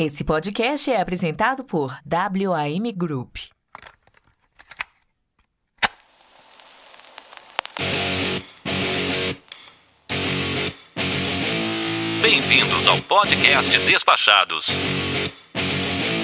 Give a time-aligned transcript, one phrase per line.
[0.00, 3.38] Esse podcast é apresentado por WAM Group.
[12.22, 14.68] Bem-vindos ao podcast Despachados.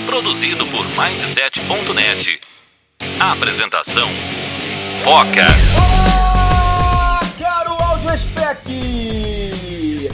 [0.06, 2.40] Produzido por Mindset.net.
[3.18, 4.08] Apresentação:
[5.02, 5.46] Foca.
[5.76, 9.23] Olá, caro áudio spec!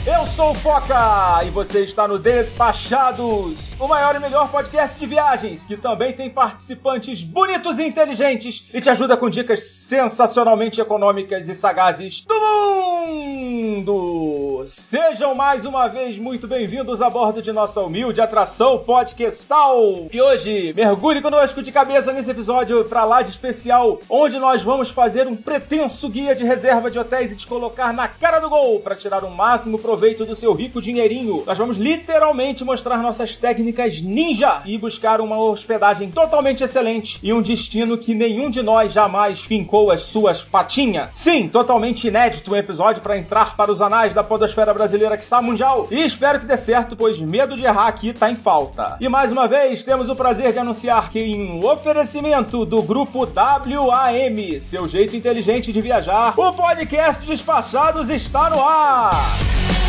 [0.03, 5.05] Eu sou o Foca e você está no Despachados, o maior e melhor podcast de
[5.05, 11.47] viagens, que também tem participantes bonitos e inteligentes e te ajuda com dicas sensacionalmente econômicas
[11.47, 14.63] e sagazes do mundo.
[14.65, 20.07] Sejam mais uma vez muito bem-vindos a bordo de nossa humilde atração podcastal.
[20.11, 24.89] E hoje, mergulhe conosco de cabeça nesse episódio pra lá de especial, onde nós vamos
[24.89, 28.79] fazer um pretenso guia de reserva de hotéis e te colocar na cara do gol
[28.79, 29.90] para tirar o máximo proveito
[30.25, 31.43] do seu rico dinheirinho.
[31.45, 37.41] Nós vamos literalmente mostrar nossas técnicas ninja e buscar uma hospedagem totalmente excelente e um
[37.41, 41.09] destino que nenhum de nós jamais fincou as suas patinhas.
[41.11, 45.87] Sim, totalmente inédito um episódio para entrar para os anais da podosfera brasileira que mundial
[45.89, 48.97] e espero que dê certo, pois medo de errar aqui tá em falta.
[48.99, 53.21] E mais uma vez, temos o prazer de anunciar que em um oferecimento do grupo
[53.21, 59.80] WAM, seu jeito inteligente de viajar, o podcast Despachados está no ar!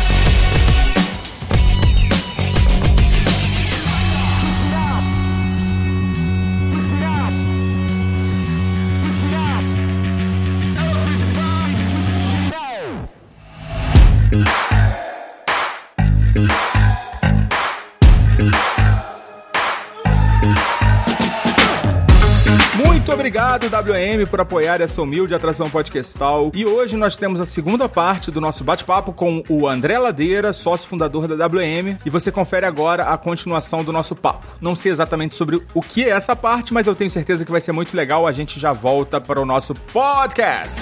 [23.53, 26.51] Obrigado, WM, por apoiar essa humilde atração podcastal.
[26.53, 30.87] E hoje nós temos a segunda parte do nosso bate-papo com o André Ladeira, sócio
[30.87, 31.97] fundador da WM.
[32.05, 34.47] E você confere agora a continuação do nosso papo.
[34.59, 37.61] Não sei exatamente sobre o que é essa parte, mas eu tenho certeza que vai
[37.61, 38.25] ser muito legal.
[38.25, 40.81] A gente já volta para o nosso podcast.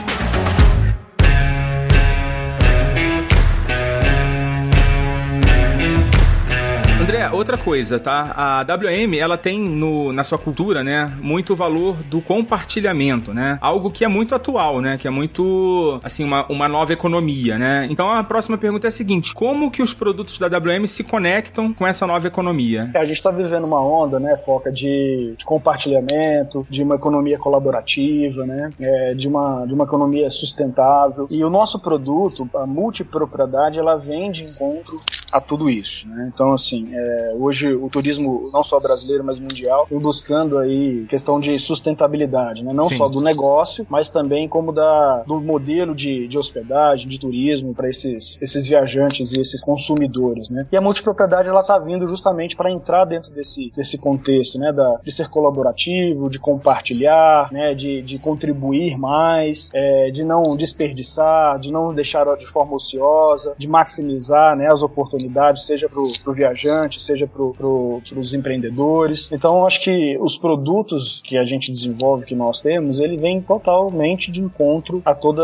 [7.31, 8.33] Outra coisa, tá?
[8.35, 13.57] A WM, ela tem no, na sua cultura, né, muito valor do compartilhamento, né?
[13.61, 14.97] Algo que é muito atual, né?
[14.97, 17.87] Que é muito, assim, uma, uma nova economia, né?
[17.89, 21.73] Então a próxima pergunta é a seguinte: como que os produtos da WM se conectam
[21.73, 22.91] com essa nova economia?
[22.93, 28.45] A gente está vivendo uma onda, né, foca de, de compartilhamento, de uma economia colaborativa,
[28.45, 31.27] né, é, de, uma, de uma economia sustentável.
[31.29, 34.99] E o nosso produto, a multipropriedade, ela vem de encontro
[35.31, 36.31] a tudo isso, né?
[36.33, 41.39] Então, assim, é, hoje o turismo, não só brasileiro, mas mundial, vem buscando aí questão
[41.39, 42.73] de sustentabilidade, né?
[42.73, 42.97] Não Sim.
[42.97, 47.89] só do negócio, mas também como da, do modelo de, de hospedagem, de turismo para
[47.89, 50.67] esses, esses viajantes e esses consumidores, né?
[50.71, 54.71] E a multipropriedade, ela tá vindo justamente para entrar dentro desse, desse contexto, né?
[54.71, 57.73] Da, de ser colaborativo, de compartilhar, né?
[57.73, 63.67] De, de contribuir mais, é, de não desperdiçar, de não deixar de forma ociosa, de
[63.67, 64.67] maximizar, né?
[64.71, 65.20] As oportunidades,
[65.55, 69.31] seja para o viajante, seja para pro, os empreendedores.
[69.31, 74.31] Então, acho que os produtos que a gente desenvolve, que nós temos, ele vem totalmente
[74.31, 75.41] de encontro a todo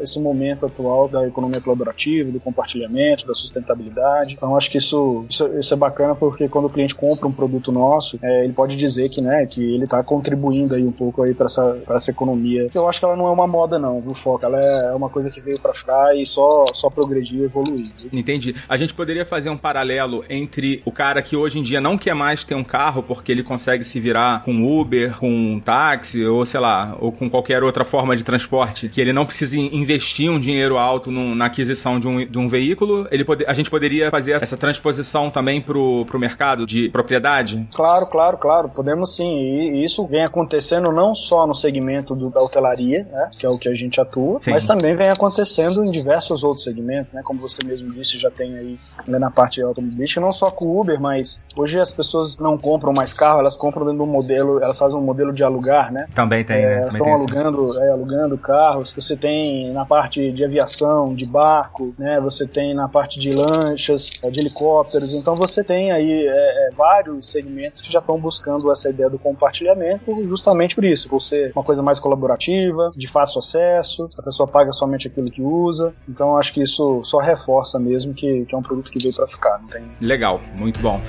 [0.00, 4.34] esse momento atual da economia colaborativa, do compartilhamento, da sustentabilidade.
[4.34, 7.72] Então, acho que isso, isso, isso é bacana porque quando o cliente compra um produto
[7.72, 11.34] nosso, é, ele pode dizer que, né, que ele está contribuindo aí um pouco aí
[11.34, 12.68] para essa, essa economia.
[12.74, 14.46] Eu acho que ela não é uma moda, não, viu, Foca?
[14.46, 17.92] Ela é uma coisa que veio para ficar e só, só progredir e evoluir.
[18.12, 18.54] Entendi.
[18.68, 22.12] A gente poderia fazer um paralelo entre o cara que hoje em dia não quer
[22.14, 26.44] mais ter um carro porque ele consegue se virar com Uber, com um táxi, ou
[26.44, 30.38] sei lá, ou com qualquer outra forma de transporte, que ele não precisa investir um
[30.38, 34.10] dinheiro alto num- na aquisição de um, de um veículo, ele pode, a gente poderia
[34.10, 37.66] fazer essa transposição também pro, pro mercado de propriedade?
[37.74, 39.38] Claro, claro, claro, podemos sim.
[39.38, 43.56] E isso vem acontecendo não só no segmento do- da hotelaria, né, que é o
[43.56, 44.50] que a gente atua, Sim.
[44.50, 48.54] mas também vem acontecendo em diversos outros segmentos, né, como você mesmo disse, já tem
[48.58, 48.76] aí
[49.06, 52.92] né, na parte automobilística, não só com o Uber, mas hoje as pessoas não compram
[52.92, 56.06] mais carro, elas compram dentro de um modelo, elas fazem um modelo de alugar, né?
[56.14, 58.92] Também tem, É, elas estão alugando, é, alugando carros.
[58.92, 62.20] Você tem na parte de aviação, de barco, né?
[62.20, 65.14] Você tem na parte de lanchas, é, de helicópteros.
[65.14, 66.26] Então você tem aí
[66.70, 71.52] vários segmentos que já estão buscando essa ideia do compartilhamento, justamente por isso, por ser
[71.54, 75.92] uma coisa mais colaborativa, de fácil acesso, a pessoa paga somente aquilo que usa.
[76.08, 79.26] Então acho que isso só reforça mesmo que, que é um produto que veio para
[79.26, 79.60] ficar.
[80.00, 81.00] Legal, muito bom.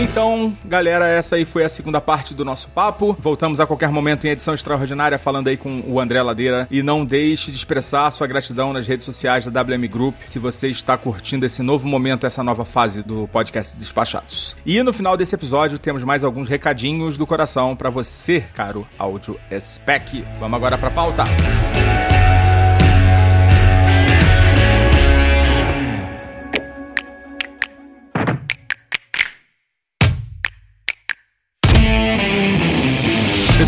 [0.00, 3.14] Então, galera, essa aí foi a segunda parte do nosso papo.
[3.20, 6.66] Voltamos a qualquer momento em edição extraordinária falando aí com o André Ladeira.
[6.70, 10.68] E não deixe de expressar sua gratidão nas redes sociais da WM Group se você
[10.68, 14.56] está curtindo esse novo momento, essa nova fase do podcast Despachados.
[14.64, 19.38] E no final desse episódio temos mais alguns recadinhos do coração para você, caro áudio
[19.60, 20.24] spec.
[20.38, 21.24] Vamos agora pra pauta.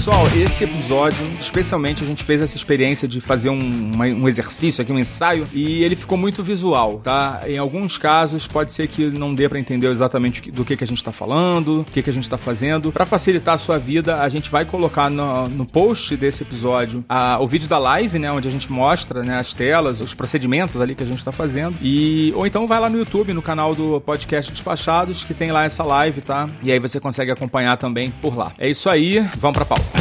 [0.05, 3.61] Pessoal, esse episódio, especialmente a gente fez essa experiência de fazer um,
[3.95, 7.43] uma- um exercício aqui, um ensaio, e ele ficou muito visual, tá?
[7.47, 10.87] Em alguns casos pode ser que não dê pra entender exatamente do que, que a
[10.89, 12.91] gente tá falando, o que, que a gente tá fazendo.
[12.91, 17.39] Pra facilitar a sua vida, a gente vai colocar no, no post desse episódio a-
[17.41, 18.33] o vídeo da live, né?
[18.33, 21.77] Onde a gente mostra né, as telas, os procedimentos ali que a gente tá fazendo.
[21.81, 25.63] E, ou então vai lá no YouTube, no canal do podcast Despachados, que tem lá
[25.63, 26.49] essa live, tá?
[26.61, 28.53] E aí você consegue acompanhar também por lá.
[28.59, 29.92] É isso aí, vamos pra pauta.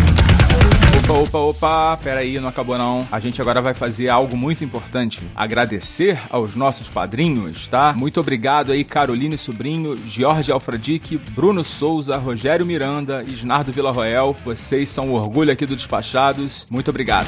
[1.12, 3.08] Opa, opa, opa, peraí, não acabou não.
[3.12, 5.22] A gente agora vai fazer algo muito importante.
[5.36, 7.94] Agradecer aos nossos padrinhos, tá?
[7.94, 14.36] Muito obrigado aí, Caroline Sobrinho, Jorge Alfredique, Bruno Souza, Rogério Miranda, Isnardo Villarroel.
[14.46, 16.66] Vocês são o orgulho aqui do Despachados.
[16.70, 17.28] Muito obrigado.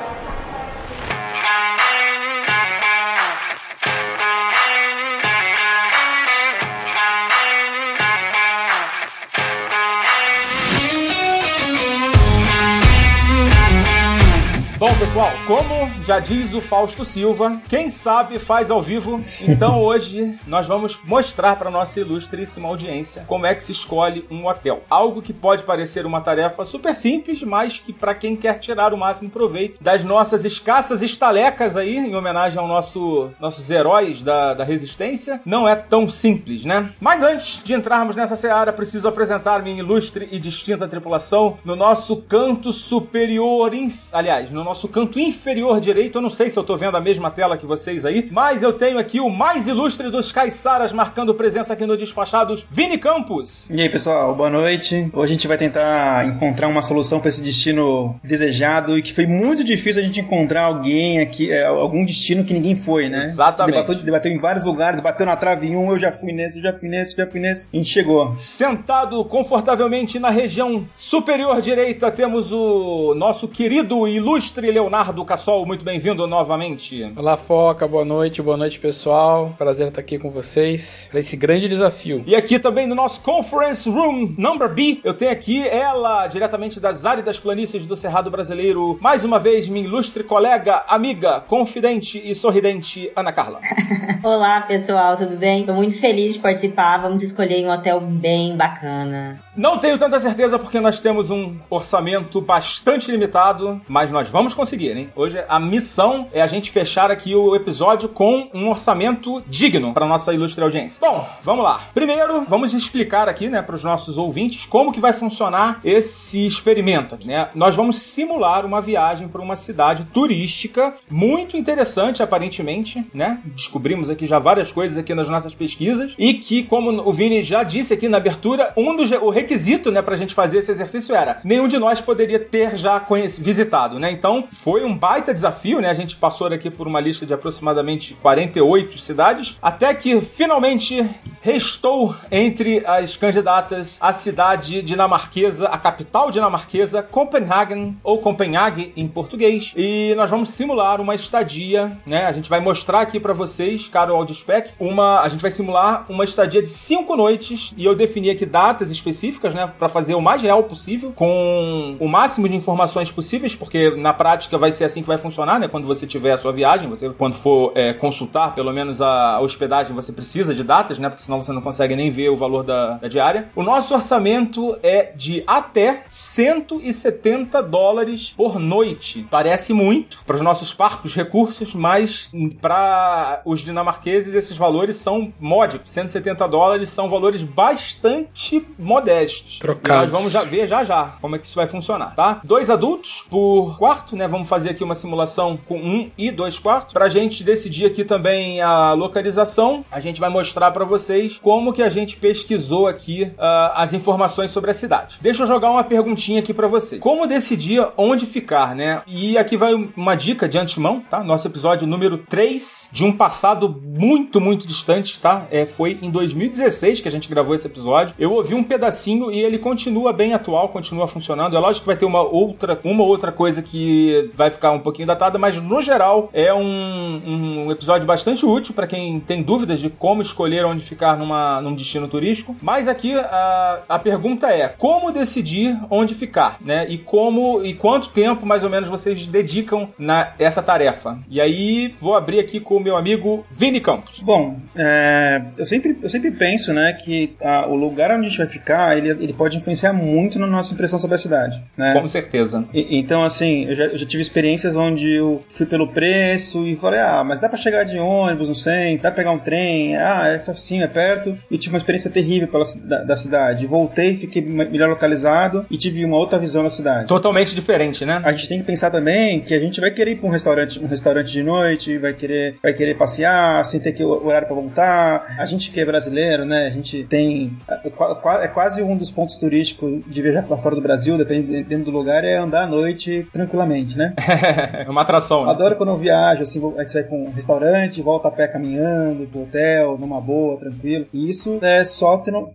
[14.81, 19.21] Bom, pessoal, como já diz o Fausto Silva, quem sabe faz ao vivo.
[19.47, 24.47] Então hoje nós vamos mostrar para nossa ilustríssima audiência como é que se escolhe um
[24.47, 24.81] hotel.
[24.89, 28.97] Algo que pode parecer uma tarefa super simples, mas que para quem quer tirar o
[28.97, 34.63] máximo proveito das nossas escassas estalecas aí, em homenagem aos nosso, nossos heróis da, da
[34.63, 36.89] resistência, não é tão simples, né?
[36.99, 42.17] Mas antes de entrarmos nessa seara, preciso apresentar minha ilustre e distinta tripulação no nosso
[42.23, 43.71] canto superior,
[44.11, 46.17] aliás, no nosso canto inferior direito.
[46.17, 48.73] Eu não sei se eu tô vendo a mesma tela que vocês aí, mas eu
[48.73, 53.69] tenho aqui o mais ilustre dos caiçaras marcando presença aqui no Despachados, Vini Campos.
[53.69, 55.09] E aí, pessoal, boa noite.
[55.13, 59.25] Hoje a gente vai tentar encontrar uma solução para esse destino desejado e que foi
[59.25, 63.25] muito difícil a gente encontrar alguém aqui, é, algum destino que ninguém foi, né?
[63.25, 63.75] Exatamente.
[63.75, 66.63] Debateu, debateu em vários lugares, bateu na trave em um, eu já fui nesse, eu
[66.63, 67.67] já fui nesse, eu já fui nesse.
[67.73, 68.33] A gente chegou.
[68.37, 74.19] Sentado confortavelmente na região superior direita, temos o nosso querido e
[74.61, 75.65] ilustre Leonardo Cassol.
[75.65, 77.11] Muito bem-vindo novamente.
[77.15, 79.55] Olá, Foca, boa noite, boa noite, pessoal.
[79.57, 82.23] Prazer estar aqui com vocês para esse grande desafio.
[82.27, 87.05] E aqui também no nosso Conference Room Number B, eu tenho aqui ela, diretamente das
[87.05, 93.11] áridas planícies do Cerrado Brasileiro, mais uma vez minha ilustre colega, amiga, confidente e sorridente,
[93.15, 93.59] Ana Carla.
[94.23, 95.65] Olá, pessoal, tudo bem?
[95.65, 96.97] Tô muito feliz de participar.
[96.97, 99.41] Vamos escolher um hotel bem bacana.
[99.55, 104.95] Não tenho tanta certeza porque nós temos um orçamento bastante limitado, mas nós vamos conseguir,
[104.95, 105.09] hein?
[105.15, 110.05] Hoje a missão é a gente fechar aqui o episódio com um orçamento digno para
[110.05, 110.99] nossa ilustre audiência.
[111.01, 111.87] Bom, vamos lá.
[111.93, 117.17] Primeiro, vamos explicar aqui, né, para os nossos ouvintes como que vai funcionar esse experimento,
[117.25, 117.49] né?
[117.55, 123.39] Nós vamos simular uma viagem para uma cidade turística muito interessante aparentemente, né?
[123.45, 127.63] Descobrimos aqui já várias coisas aqui nas nossas pesquisas e que, como o Vini já
[127.63, 131.39] disse aqui na abertura, um dos o requisito, né, pra gente fazer esse exercício era
[131.43, 133.05] nenhum de nós poderia ter já
[133.39, 134.11] visitado, né?
[134.11, 135.89] Então foi um baita desafio, né?
[135.89, 141.07] A gente passou aqui por uma lista de aproximadamente 48 cidades, até que finalmente
[141.41, 149.73] restou entre as candidatas a cidade dinamarquesa, a capital dinamarquesa, Copenhagen ou Copenhague em português.
[149.75, 152.25] E nós vamos simular uma estadia, né?
[152.25, 156.23] A gente vai mostrar aqui pra vocês, caro Audiospec, uma a gente vai simular uma
[156.23, 160.41] estadia de cinco noites e eu defini aqui datas específicas, né, Pra fazer o mais
[160.41, 165.07] real possível, com o máximo de informações possíveis, porque na prática vai ser assim que
[165.07, 165.67] vai funcionar, né?
[165.67, 169.95] Quando você tiver a sua viagem, você quando for é, consultar pelo menos a, hospedagem,
[169.95, 171.09] você precisa de datas, né?
[171.09, 173.49] Porque senão você não consegue nem ver o valor da, da diária.
[173.55, 179.25] O nosso orçamento é de até 170 dólares por noite.
[179.31, 185.89] Parece muito para os nossos parcos recursos, mas para os dinamarqueses esses valores são módicos.
[185.89, 189.57] 170 dólares são valores bastante modestos.
[189.57, 190.09] Trocados.
[190.09, 192.39] E nós vamos já ver já já como é que isso vai funcionar, tá?
[192.43, 194.27] Dois adultos por quarto né?
[194.27, 196.93] Vamos fazer aqui uma simulação com um e dois quartos.
[196.93, 201.81] Pra gente decidir aqui também a localização, a gente vai mostrar para vocês como que
[201.81, 205.17] a gente pesquisou aqui uh, as informações sobre a cidade.
[205.21, 206.97] Deixa eu jogar uma perguntinha aqui para você.
[206.97, 209.01] Como decidir onde ficar, né?
[209.07, 211.23] E aqui vai uma dica de antemão, tá?
[211.23, 215.45] Nosso episódio número 3 de um passado muito, muito distante, tá?
[215.51, 218.15] É, foi em 2016 que a gente gravou esse episódio.
[218.17, 221.55] Eu ouvi um pedacinho e ele continua bem atual, continua funcionando.
[221.55, 224.00] É lógico que vai ter uma outra, uma outra coisa que
[224.33, 228.87] vai ficar um pouquinho datada, mas no geral é um, um episódio bastante útil para
[228.87, 232.55] quem tem dúvidas de como escolher onde ficar numa, num destino turístico.
[232.61, 236.85] Mas aqui a, a pergunta é: como decidir onde ficar, né?
[236.89, 241.19] E como e quanto tempo mais ou menos vocês dedicam na essa tarefa?
[241.29, 244.21] E aí vou abrir aqui com o meu amigo Vini Campos.
[244.21, 248.37] Bom, é, eu sempre eu sempre penso, né, que a, o lugar onde a gente
[248.37, 251.93] vai ficar ele, ele pode influenciar muito na nossa impressão sobre a cidade, né?
[251.93, 252.65] Com certeza.
[252.73, 256.75] E, então assim, eu já, eu já tive experiências onde eu fui pelo preço e
[256.75, 259.95] falei, ah, mas dá para chegar de ônibus no centro, dá pra pegar um trem,
[259.97, 261.37] ah, é facinho, é perto.
[261.49, 263.65] E tive uma experiência terrível pela, da, da cidade.
[263.65, 267.07] Voltei, fiquei melhor localizado e tive uma outra visão da cidade.
[267.07, 268.21] Totalmente diferente, né?
[268.23, 270.79] A gente tem que pensar também que a gente vai querer ir pra um restaurante,
[270.79, 275.35] um restaurante de noite, vai querer, vai querer passear sem ter que horário para voltar.
[275.37, 276.67] A gente que é brasileiro, né?
[276.67, 281.17] A gente tem é, quase um dos pontos turísticos de viajar para fora do Brasil,
[281.17, 284.13] dependendo do lugar, é andar à noite tranquilamente, né?
[284.85, 285.45] é uma atração.
[285.45, 285.51] Né?
[285.51, 289.25] Adoro quando eu viajo, assim, a gente sai com um restaurante, volta a pé caminhando
[289.27, 291.05] pro hotel, numa boa, tranquilo.
[291.13, 292.49] E isso é só tendo,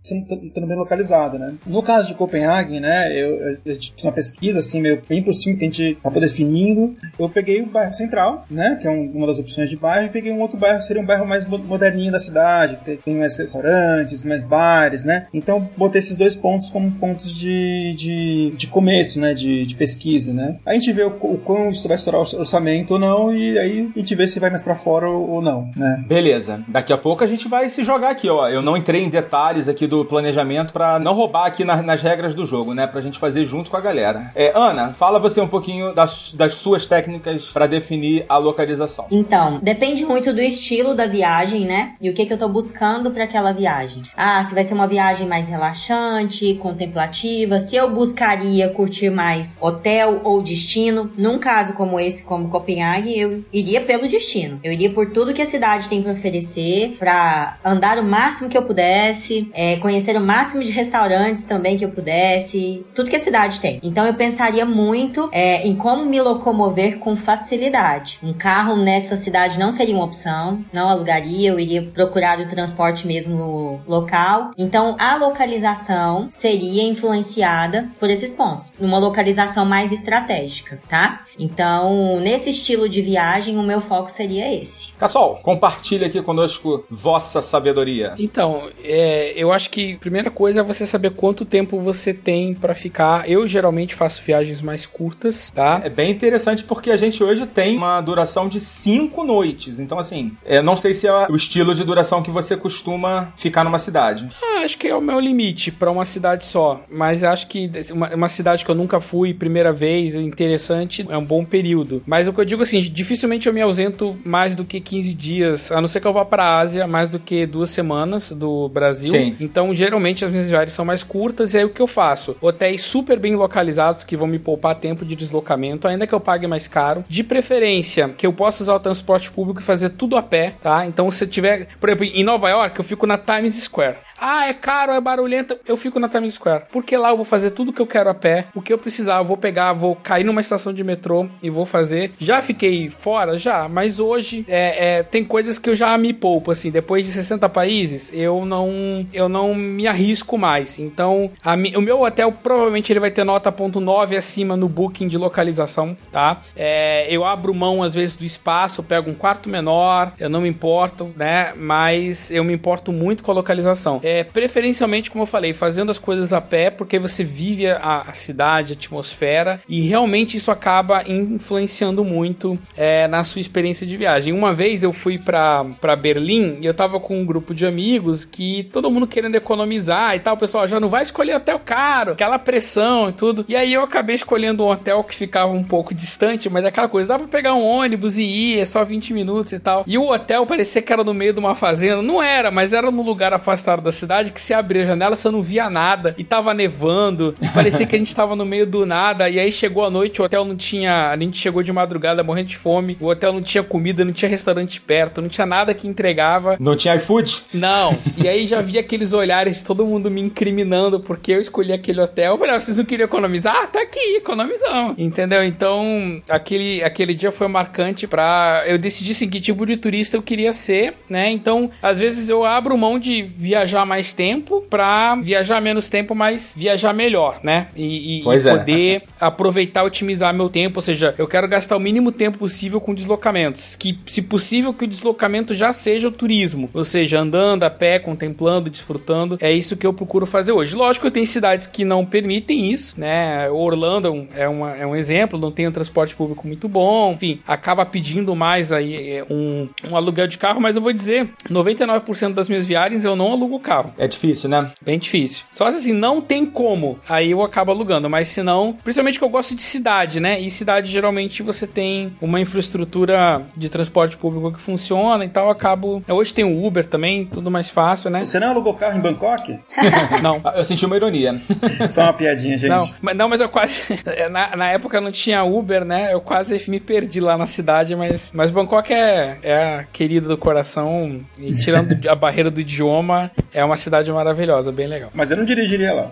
[0.53, 1.55] tendo bem localizado, né?
[1.65, 5.57] No caso de Copenhague, né, eu, eu, fiz uma pesquisa, assim, meio bem por cima
[5.57, 6.95] que a gente acabou definindo.
[7.17, 10.09] Eu peguei o bairro central, né, que é um, uma das opções de bairro, e
[10.09, 13.35] peguei um outro bairro que seria um bairro mais moderninho da cidade, que tem mais
[13.35, 15.27] restaurantes, mais bares, né?
[15.33, 20.33] Então, botei esses dois pontos como pontos de, de, de começo, né, de, de pesquisa,
[20.33, 20.57] né?
[20.65, 23.91] A gente vê o, o quão isso vai estourar o orçamento ou não, e aí
[23.95, 26.03] a gente vê se vai mais para fora ou, ou não, né?
[26.07, 26.63] Beleza.
[26.67, 28.47] Daqui a pouco a gente vai se jogar aqui, ó.
[28.47, 32.35] Eu não entrei em detalhes aqui do planejamento para não roubar aqui na, nas regras
[32.35, 32.87] do jogo, né?
[32.87, 34.31] Pra gente fazer junto com a galera.
[34.35, 39.07] É, Ana, fala você um pouquinho das, das suas técnicas para definir a localização.
[39.11, 41.95] Então, depende muito do estilo da viagem, né?
[42.01, 44.03] E o que, que eu tô buscando para aquela viagem.
[44.15, 50.21] Ah, se vai ser uma viagem mais relaxante, contemplativa, se eu buscaria curtir mais hotel
[50.23, 51.06] ou destino.
[51.17, 54.59] Num caso como esse, como Copenhague, eu iria pelo destino.
[54.63, 58.57] Eu iria por tudo que a cidade tem para oferecer, para andar o máximo que
[58.57, 63.19] eu pudesse, é, conhecer o máximo de restaurantes também que eu pudesse, tudo que a
[63.19, 63.79] cidade tem.
[63.83, 68.19] Então eu pensaria muito é, em como me locomover com facilidade.
[68.23, 73.05] Um carro nessa cidade não seria uma opção, não alugaria, eu iria procurar o transporte
[73.05, 74.51] mesmo local.
[74.57, 80.96] Então a localização seria influenciada por esses pontos, numa localização mais estratégica, tá?
[81.37, 84.93] Então, nesse estilo de viagem, o meu foco seria esse.
[84.93, 88.13] Pessoal, compartilhe aqui conosco vossa sabedoria.
[88.17, 92.53] Então, é, eu acho que a primeira coisa é você saber quanto tempo você tem
[92.53, 93.29] para ficar.
[93.29, 95.81] Eu geralmente faço viagens mais curtas, tá?
[95.83, 99.79] É bem interessante porque a gente hoje tem uma duração de cinco noites.
[99.79, 103.63] Então, assim, é, não sei se é o estilo de duração que você costuma ficar
[103.63, 104.27] numa cidade.
[104.41, 106.81] Ah, acho que é o meu limite para uma cidade só.
[106.89, 110.76] Mas acho que uma, uma cidade que eu nunca fui, primeira vez, interessante,
[111.09, 112.03] é um bom período.
[112.05, 115.71] Mas o que eu digo assim, dificilmente eu me ausento mais do que 15 dias,
[115.71, 119.11] a não ser que eu vá pra Ásia mais do que duas semanas do Brasil.
[119.11, 119.35] Sim.
[119.39, 122.35] Então, geralmente, as minhas viagens são mais curtas e aí o que eu faço?
[122.41, 126.47] Hotéis super bem localizados que vão me poupar tempo de deslocamento, ainda que eu pague
[126.47, 127.03] mais caro.
[127.07, 130.85] De preferência, que eu possa usar o transporte público e fazer tudo a pé, tá?
[130.85, 133.97] Então, se tiver, por exemplo, em Nova York, eu fico na Times Square.
[134.19, 135.57] Ah, é caro, é barulhento.
[135.67, 136.65] Eu fico na Times Square.
[136.71, 139.17] Porque lá eu vou fazer tudo que eu quero a pé, o que eu precisar,
[139.17, 142.11] eu vou pegar, vou cair numa estação de metrô e vou fazer.
[142.19, 143.37] Já fiquei fora?
[143.37, 147.11] Já, mas hoje é, é, tem coisas que eu já me poupo, assim, depois de
[147.11, 150.79] 60 países, eu não eu não me arrisco mais.
[150.79, 155.07] Então, a, o meu hotel provavelmente ele vai ter nota ponto .9 acima no booking
[155.07, 156.41] de localização, tá?
[156.55, 160.49] É, eu abro mão às vezes do espaço, pego um quarto menor, eu não me
[160.49, 161.53] importo, né?
[161.55, 163.99] Mas eu me importo muito com a localização.
[164.03, 168.13] É, preferencialmente, como eu falei, fazendo as coisas a pé, porque você vive a, a
[168.13, 174.33] cidade, a atmosfera, e realmente isso acaba influenciando muito é, na sua experiência de viagem.
[174.33, 178.63] Uma vez eu fui para Berlim e eu tava com um grupo de amigos que
[178.71, 182.39] todo mundo querendo economizar e tal, o pessoal já não vai escolher hotel caro, aquela
[182.39, 183.45] pressão e tudo.
[183.47, 187.09] E aí eu acabei escolhendo um hotel que ficava um pouco distante, mas aquela coisa,
[187.09, 189.83] dá pra pegar um ônibus e ir, é só 20 minutos e tal.
[189.85, 192.89] E o hotel parecia que era no meio de uma fazenda, não era, mas era
[192.91, 196.23] num lugar afastado da cidade que se abria a janela, você não via nada e
[196.23, 199.29] tava nevando e parecia que a gente tava no meio do nada.
[199.29, 201.09] E aí chegou a noite, o hotel não tinha.
[201.11, 204.29] A gente chegou de madrugada morrendo de fome, o hotel não tinha comida, não tinha
[204.29, 206.57] restaurante perto, não tinha nada que entregava.
[206.59, 207.43] Não tinha iFood?
[207.53, 207.97] Não.
[208.17, 212.01] E aí já vi aqueles olhares de todo mundo me incriminando porque eu escolhi aquele
[212.01, 212.33] hotel.
[212.33, 213.55] Eu falei, ah, vocês não queriam economizar?
[213.55, 214.95] Ah, tá aqui, economizamos.
[214.97, 215.43] Entendeu?
[215.43, 218.63] Então, aquele, aquele dia foi marcante pra.
[218.65, 221.29] Eu decidi assim, que tipo de turista eu queria ser, né?
[221.29, 226.53] Então, às vezes eu abro mão de viajar mais tempo pra viajar menos tempo, mas
[226.57, 227.67] viajar melhor, né?
[227.75, 228.57] E, e, e é.
[228.57, 230.77] poder aproveitar, otimizar meu tempo.
[230.79, 233.75] Ou seja, eu quero gastar o mínimo tempo possível com deslocamentos.
[233.75, 236.69] Que, se possível, que o deslocamento já seja o turismo.
[236.73, 239.37] Ou seja, andando a pé, contemplando, desfrutando.
[239.41, 240.75] É isso que eu procuro fazer hoje.
[240.75, 243.49] Lógico que tem cidades que não permitem isso, né?
[243.49, 247.13] Orlando é um- é, uma- é um exemplo, não tem um transporte público muito bom.
[247.13, 251.29] Enfim, acaba pedindo mais aí é, um, um aluguel de carro, mas eu vou dizer,
[251.49, 253.93] 99% das minhas viagens eu não alugo carro.
[253.97, 254.71] É difícil, né?
[254.81, 255.45] Bem difícil.
[255.49, 256.99] Só se assim, não tem como.
[257.07, 258.09] Aí eu acabo alugando.
[258.09, 260.26] Mas se não, principalmente que eu gosto de cidade, né?
[260.39, 265.49] E cidade geralmente você tem uma infraestrutura de transporte público que funciona e tal.
[265.49, 266.03] Acabo.
[266.07, 268.25] Hoje tem o Uber também, tudo mais fácil, né?
[268.25, 269.59] Você não alugou carro em Bangkok?
[270.21, 270.41] Não.
[270.43, 271.39] Ah, Eu senti uma ironia.
[271.89, 272.69] Só uma piadinha, gente.
[272.69, 273.83] Não, mas, não, mas eu quase.
[274.31, 276.13] Na, na época não tinha Uber, né?
[276.13, 280.37] Eu quase me perdi lá na cidade, mas, mas Bangkok é, é a querida do
[280.37, 281.21] coração.
[281.39, 285.09] E tirando a barreira do idioma, é uma cidade maravilhosa, bem legal.
[285.13, 286.11] Mas eu não dirigiria lá.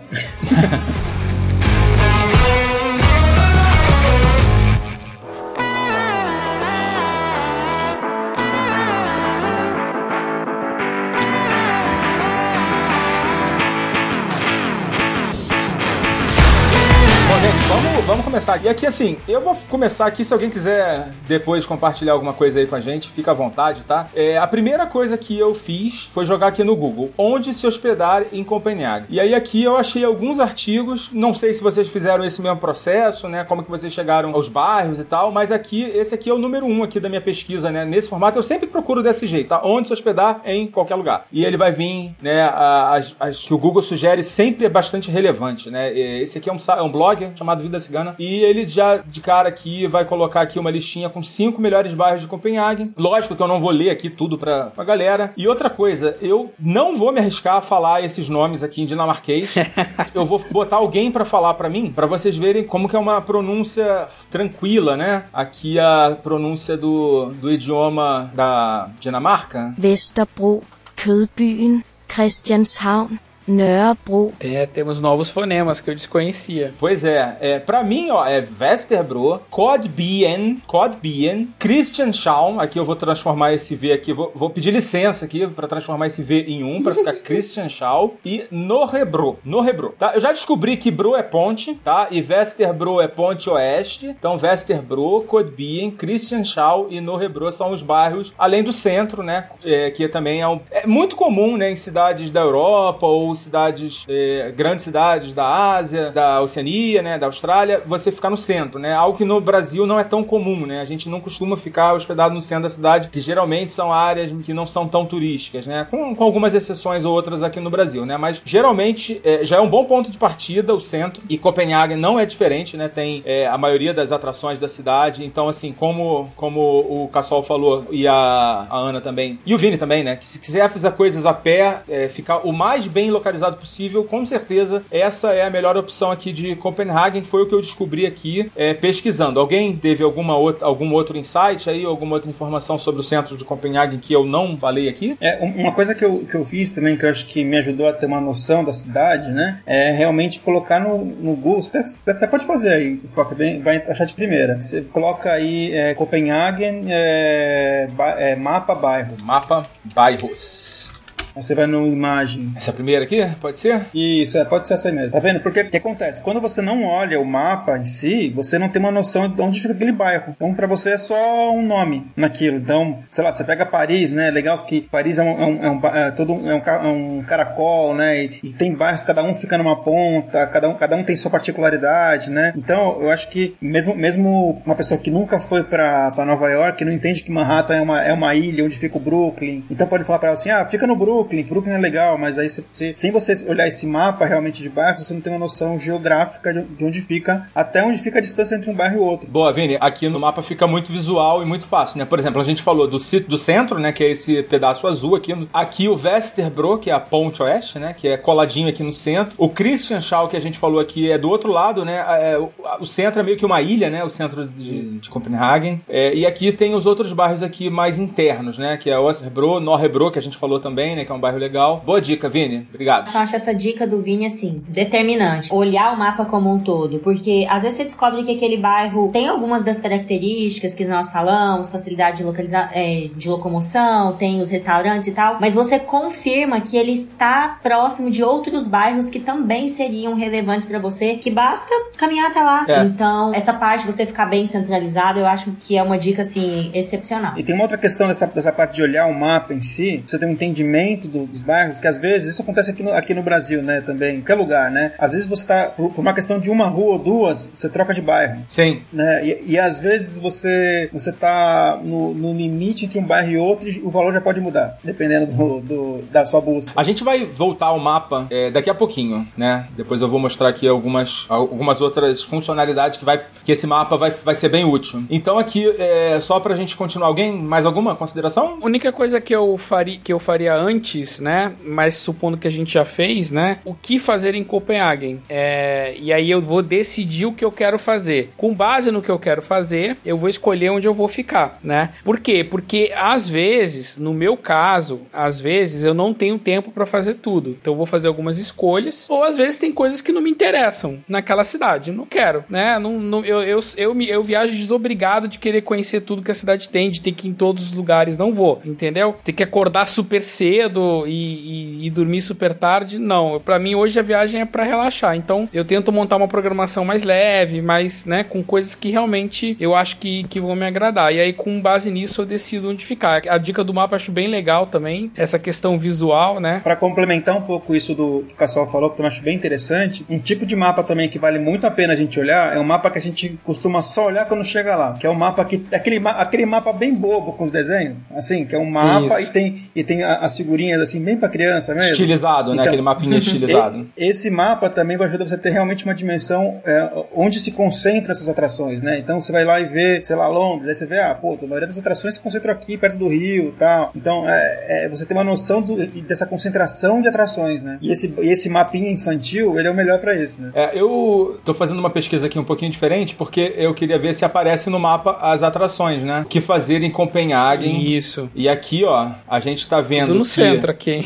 [18.46, 20.24] E aqui, assim, eu vou começar aqui.
[20.24, 24.06] Se alguém quiser depois compartilhar alguma coisa aí com a gente, fica à vontade, tá?
[24.14, 28.24] É, a primeira coisa que eu fiz foi jogar aqui no Google, onde se hospedar
[28.32, 29.06] em Copenhague.
[29.10, 33.28] E aí aqui eu achei alguns artigos, não sei se vocês fizeram esse mesmo processo,
[33.28, 33.42] né?
[33.42, 36.66] Como que vocês chegaram aos bairros e tal, mas aqui, esse aqui é o número
[36.66, 37.84] um aqui da minha pesquisa, né?
[37.84, 39.60] Nesse formato, eu sempre procuro desse jeito, tá?
[39.64, 41.26] Onde se hospedar em qualquer lugar.
[41.32, 42.42] E ele vai vir, né?
[42.44, 45.88] As, as que o Google sugere sempre é bastante relevante, né?
[45.90, 49.20] É, Esse aqui é um, é um blog chamado Vida Cigana e ele já de
[49.20, 52.92] cara aqui vai colocar aqui uma listinha com cinco melhores bairros de Copenhague.
[52.96, 55.32] Lógico que eu não vou ler aqui tudo pra, pra galera.
[55.36, 59.54] E outra coisa, eu não vou me arriscar a falar esses nomes aqui em dinamarquês.
[60.14, 63.20] eu vou botar alguém pra falar pra mim, pra vocês verem como que é uma
[63.20, 65.24] pronúncia tranquila, né?
[65.32, 69.74] Aqui a pronúncia do, do idioma da Dinamarca.
[69.78, 70.62] Vesterbro,
[70.96, 76.74] Kødbyen, Christianshavn, Nørrebro, É, temos novos fonemas que eu desconhecia.
[76.78, 83.52] Pois é, é para mim, ó, é Vesterbro, Kodbien, Kodbien, Christianshavn, aqui eu vou transformar
[83.52, 86.94] esse V aqui, vou, vou pedir licença aqui pra transformar esse V em um, pra
[86.94, 90.12] ficar Christianshavn e Norrebro, Norrebro, tá?
[90.14, 92.08] Eu já descobri que Bro é ponte, tá?
[92.10, 98.62] E Vesterbro é ponte oeste, então Vesterbro, Kodbien, Christianshavn e Norrebro são os bairros, além
[98.62, 102.40] do centro, né, é, que também é, um- é muito comum, né, em cidades da
[102.40, 108.30] Europa ou cidades, é, grandes cidades da Ásia, da Oceania, né, da Austrália, você ficar
[108.30, 108.92] no centro, né?
[108.92, 110.80] Algo que no Brasil não é tão comum, né?
[110.80, 114.52] A gente não costuma ficar hospedado no centro da cidade, que geralmente são áreas que
[114.52, 115.86] não são tão turísticas, né?
[115.90, 118.16] Com, com algumas exceções ou outras aqui no Brasil, né?
[118.16, 122.18] Mas geralmente é, já é um bom ponto de partida o centro e Copenhague não
[122.18, 122.88] é diferente, né?
[122.88, 127.86] Tem é, a maioria das atrações da cidade, então assim, como como o Cassol falou
[127.90, 130.16] e a, a Ana também e o Vini também, né?
[130.16, 133.25] Que se quiser fazer coisas a pé, ficar o mais bem localizado
[133.58, 137.60] possível, com certeza essa é a melhor opção aqui de Copenhagen, foi o que eu
[137.60, 139.40] descobri aqui é, pesquisando.
[139.40, 143.44] Alguém teve alguma outra, algum outro insight aí, alguma outra informação sobre o centro de
[143.44, 145.16] Copenhagen que eu não falei aqui?
[145.20, 147.56] É, um- uma coisa que eu, que eu fiz também, que eu acho que me
[147.58, 149.60] ajudou a ter uma noção da cidade, né?
[149.66, 151.62] É realmente colocar no, no Google.
[151.62, 154.60] Você até, até pode fazer aí, Foca, bem, vai achar de primeira.
[154.60, 159.16] Você coloca aí é, Copenhagen, é, ba- é, mapa bairro.
[159.22, 160.92] Mapa bairros.
[161.36, 162.56] Aí você vai no imagens.
[162.56, 163.82] Essa primeira aqui, pode ser?
[163.92, 165.12] Isso, é, pode ser essa aí mesmo.
[165.12, 165.40] Tá vendo?
[165.40, 166.18] Porque o que acontece?
[166.22, 169.60] Quando você não olha o mapa em si, você não tem uma noção de onde
[169.60, 170.34] fica aquele bairro.
[170.34, 172.56] Então, pra você é só um nome naquilo.
[172.56, 174.30] Então, sei lá, você pega Paris, né?
[174.30, 176.88] Legal que Paris é um, é um, é um é todo um, é um, é
[176.88, 178.24] um caracol, né?
[178.24, 181.30] E, e tem bairros, cada um fica numa ponta, cada um, cada um tem sua
[181.30, 182.54] particularidade, né?
[182.56, 186.82] Então, eu acho que mesmo, mesmo uma pessoa que nunca foi pra, pra Nova York,
[186.82, 190.04] não entende que Manhattan é uma, é uma ilha onde fica o Brooklyn, então pode
[190.04, 191.25] falar pra ela assim: ah, fica no Brooklyn.
[191.26, 195.06] Brooklyn, Brooklyn é legal, mas aí você, sem você olhar esse mapa realmente de bairros,
[195.06, 198.70] você não tem uma noção geográfica de onde fica, até onde fica a distância entre
[198.70, 199.28] um bairro e outro.
[199.28, 202.04] Boa, Vini, aqui no mapa fica muito visual e muito fácil, né?
[202.04, 205.34] Por exemplo, a gente falou do, do centro, né, que é esse pedaço azul aqui.
[205.52, 209.34] Aqui o Westerbro, que é a ponte oeste, né, que é coladinho aqui no centro.
[209.38, 212.04] O Christianshavn, que a gente falou aqui, é do outro lado, né?
[212.20, 214.04] É, o, o, centro é meio que uma ilha, né?
[214.04, 215.80] O centro de, de Copenhagen.
[215.88, 218.76] É, e aqui tem os outros bairros aqui mais internos, né?
[218.76, 221.04] Que é Osterbro, Norrebro, que a gente falou também, né?
[221.04, 221.82] Que é um bairro legal.
[221.84, 222.66] Boa dica, Vini.
[222.68, 223.12] Obrigado.
[223.12, 225.52] Eu acho essa dica do Vini, assim, determinante.
[225.52, 226.98] Olhar o mapa como um todo.
[226.98, 231.70] Porque às vezes você descobre que aquele bairro tem algumas das características que nós falamos,
[231.70, 235.38] facilidade de, localizar, é, de locomoção, tem os restaurantes e tal.
[235.40, 240.78] Mas você confirma que ele está próximo de outros bairros que também seriam relevantes para
[240.78, 242.64] você, que basta caminhar até lá.
[242.68, 242.82] É.
[242.82, 246.70] Então, essa parte de você ficar bem centralizado, eu acho que é uma dica, assim,
[246.74, 247.34] excepcional.
[247.36, 250.18] E tem uma outra questão dessa, dessa parte de olhar o mapa em si, você
[250.18, 253.22] tem um entendimento do, dos bairros, que às vezes, isso acontece aqui no, aqui no
[253.22, 254.92] Brasil, né, também, em qualquer lugar, né?
[254.98, 257.94] Às vezes você tá, por, por uma questão de uma rua ou duas, você troca
[257.94, 258.42] de bairro.
[258.48, 258.82] Sim.
[258.92, 259.26] Né?
[259.26, 263.68] E, e às vezes você, você tá no, no limite entre um bairro e outro
[263.68, 266.72] e o valor já pode mudar, dependendo do, do da sua busca.
[266.76, 269.66] A gente vai voltar ao mapa é, daqui a pouquinho, né?
[269.76, 274.10] Depois eu vou mostrar aqui algumas, algumas outras funcionalidades que, vai, que esse mapa vai,
[274.10, 275.04] vai ser bem útil.
[275.10, 278.58] Então aqui, é, só pra gente continuar, alguém mais alguma consideração?
[278.60, 280.85] A única coisa que eu, faria, que eu faria antes,
[281.20, 281.52] né?
[281.64, 283.58] Mas supondo que a gente já fez, né?
[283.64, 285.20] O que fazer em Copenhagen?
[285.28, 288.30] É, e aí eu vou decidir o que eu quero fazer.
[288.36, 291.90] Com base no que eu quero fazer, eu vou escolher onde eu vou ficar, né?
[292.04, 292.44] Por quê?
[292.44, 297.50] Porque às vezes, no meu caso, às vezes eu não tenho tempo para fazer tudo.
[297.50, 300.98] Então eu vou fazer algumas escolhas, ou às vezes tem coisas que não me interessam
[301.08, 301.92] naquela cidade.
[301.92, 302.78] Não quero, né?
[302.78, 306.68] Não, não, eu, eu, eu, eu viajo desobrigado de querer conhecer tudo que a cidade
[306.68, 308.16] tem, de ter que ir em todos os lugares.
[308.16, 309.16] Não vou, entendeu?
[309.24, 310.75] Ter que acordar super cedo
[311.06, 312.98] e, e, e dormir super tarde.
[312.98, 315.16] Não, para mim hoje a viagem é para relaxar.
[315.16, 319.74] Então eu tento montar uma programação mais leve, mais, né, com coisas que realmente eu
[319.74, 321.12] acho que, que vão me agradar.
[321.14, 323.22] E aí, com base nisso, eu decido onde ficar.
[323.28, 326.60] A dica do mapa eu acho bem legal também, essa questão visual, né?
[326.62, 330.04] Para complementar um pouco isso do que o Cassol falou, que eu acho bem interessante,
[330.08, 332.64] um tipo de mapa também que vale muito a pena a gente olhar é um
[332.64, 335.64] mapa que a gente costuma só olhar quando chega lá, que é um mapa que
[335.72, 339.30] aquele, aquele mapa bem bobo com os desenhos, assim, que é um mapa isso.
[339.30, 340.32] e tem e tem as
[340.66, 341.92] figurinhas assim bem para criança mesmo.
[341.92, 342.56] Estilizado, né?
[342.56, 342.66] então?
[342.66, 343.86] Aquele mapinha estilizado.
[343.96, 348.12] Esse mapa também vai ajudar você a ter realmente uma dimensão é, onde se concentram
[348.12, 348.98] essas atrações, né?
[348.98, 351.46] Então você vai lá e vê, sei lá, Londres, aí você vê, ah, pô, a
[351.46, 353.92] maioria das atrações se concentram aqui, perto do Rio tal.
[353.94, 357.78] Então, é, é, você tem uma noção do, dessa concentração de atrações, né?
[357.80, 360.50] E esse, esse mapinha infantil, ele é o melhor para isso, né?
[360.54, 364.24] É, eu tô fazendo uma pesquisa aqui um pouquinho diferente, porque eu queria ver se
[364.24, 366.22] aparece no mapa as atrações, né?
[366.22, 367.82] O que fazer em Copenhagen.
[367.82, 368.30] Isso.
[368.34, 370.08] E aqui, ó, a gente tá vendo.
[370.08, 370.28] Tudo no que...
[370.56, 371.04] centro aqui.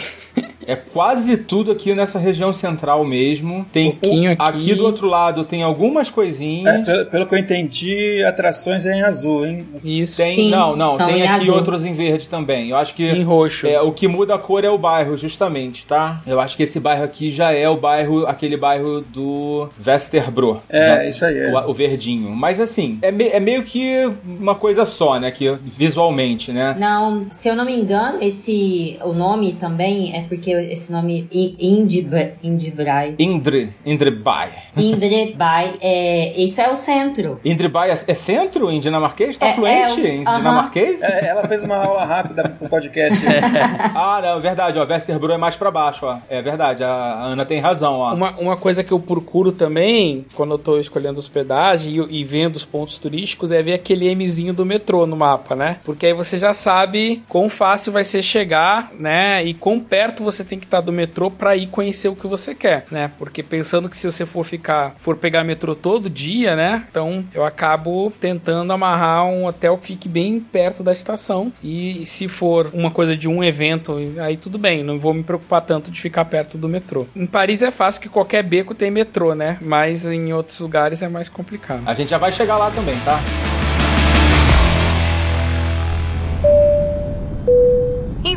[0.70, 3.66] É quase tudo aqui nessa região central mesmo.
[3.72, 4.36] Tem um aqui.
[4.38, 4.74] aqui.
[4.74, 6.88] do outro lado tem algumas coisinhas.
[6.88, 9.66] É, pelo, que eu entendi, atrações é em azul, hein?
[9.82, 10.18] Isso.
[10.18, 11.56] Tem, Sim, não, não, tem aqui azul.
[11.56, 12.70] outros em verde também.
[12.70, 13.66] Eu acho que em roxo.
[13.66, 16.20] É, o que muda a cor é o bairro, justamente, tá?
[16.24, 20.62] Eu acho que esse bairro aqui já é o bairro, aquele bairro do Westerbro.
[20.68, 21.36] É, já, isso aí.
[21.36, 21.52] É.
[21.52, 22.30] O, o, verdinho.
[22.30, 25.32] Mas assim, é, me, é meio que uma coisa só, né?
[25.32, 26.76] Que visualmente, né?
[26.78, 32.34] Não, se eu não me engano, esse o nome também é porque esse nome Indibrai.
[32.42, 33.14] Indre.
[33.18, 33.74] Indre.
[33.84, 34.50] Indrebai.
[34.80, 35.74] Indrebai.
[35.80, 37.40] É, isso é o centro.
[37.44, 39.38] Indrebai é, é centro em dinamarquês?
[39.38, 40.36] Tá é, fluente é, em uh -huh.
[40.36, 41.02] dinamarquês?
[41.02, 43.18] É, ela fez uma aula rápida pro podcast.
[43.94, 44.84] ah, não, verdade, ó.
[44.84, 46.18] Westerbro é mais pra baixo, ó.
[46.28, 48.14] É verdade, a Ana tem razão, ó.
[48.14, 52.56] Uma, uma coisa que eu procuro também, quando eu tô escolhendo hospedagem e, e vendo
[52.56, 55.78] os pontos turísticos, é ver aquele Mzinho do metrô no mapa, né?
[55.84, 59.44] Porque aí você já sabe quão fácil vai ser chegar, né?
[59.44, 62.54] E quão perto você tem que estar do metrô para ir conhecer o que você
[62.54, 63.10] quer, né?
[63.18, 66.84] Porque pensando que se você for ficar, for pegar metrô todo dia, né?
[66.90, 71.52] Então eu acabo tentando amarrar um hotel que fique bem perto da estação.
[71.62, 75.60] E se for uma coisa de um evento, aí tudo bem, não vou me preocupar
[75.62, 77.06] tanto de ficar perto do metrô.
[77.14, 79.58] Em Paris é fácil que qualquer beco tem metrô, né?
[79.60, 81.82] Mas em outros lugares é mais complicado.
[81.86, 83.20] A gente já vai chegar lá também, tá?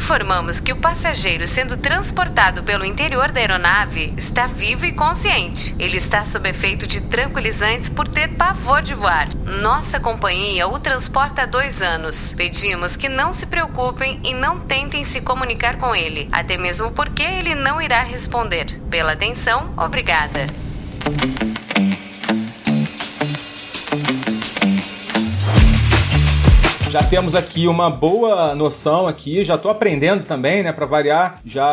[0.04, 5.74] Informamos que o passageiro sendo transportado pelo interior da aeronave está vivo e consciente.
[5.80, 9.30] Ele está sob efeito de tranquilizantes por ter pavor de voar.
[9.62, 12.34] Nossa companhia o transporta há dois anos.
[12.36, 17.24] Pedimos que não se preocupem e não tentem se comunicar com ele, até mesmo porque
[17.24, 18.82] ele não irá responder.
[18.90, 20.48] Pela atenção, obrigada.
[26.94, 31.40] Já temos aqui uma boa noção aqui, já tô aprendendo também, né, para variar.
[31.44, 31.66] Já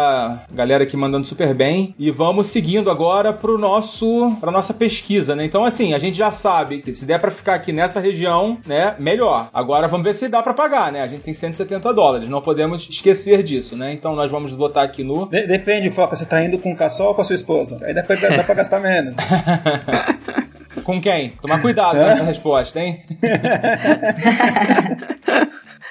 [0.51, 5.37] a galera aqui mandando super bem e vamos seguindo agora pro nosso para nossa pesquisa,
[5.37, 5.45] né?
[5.45, 8.95] Então assim, a gente já sabe que se der para ficar aqui nessa região, né,
[8.99, 9.51] melhor.
[9.53, 11.03] Agora vamos ver se dá para pagar, né?
[11.03, 13.93] A gente tem 170 dólares, não podemos esquecer disso, né?
[13.93, 17.09] Então nós vamos botar aqui no De- depende, Foca, você tá indo com o caçol
[17.09, 17.79] ou com a sua esposa?
[17.83, 19.17] Aí dá pra, dá pra gastar menos.
[20.85, 21.31] Com quem?
[21.31, 23.05] Tomar cuidado com essa resposta, hein?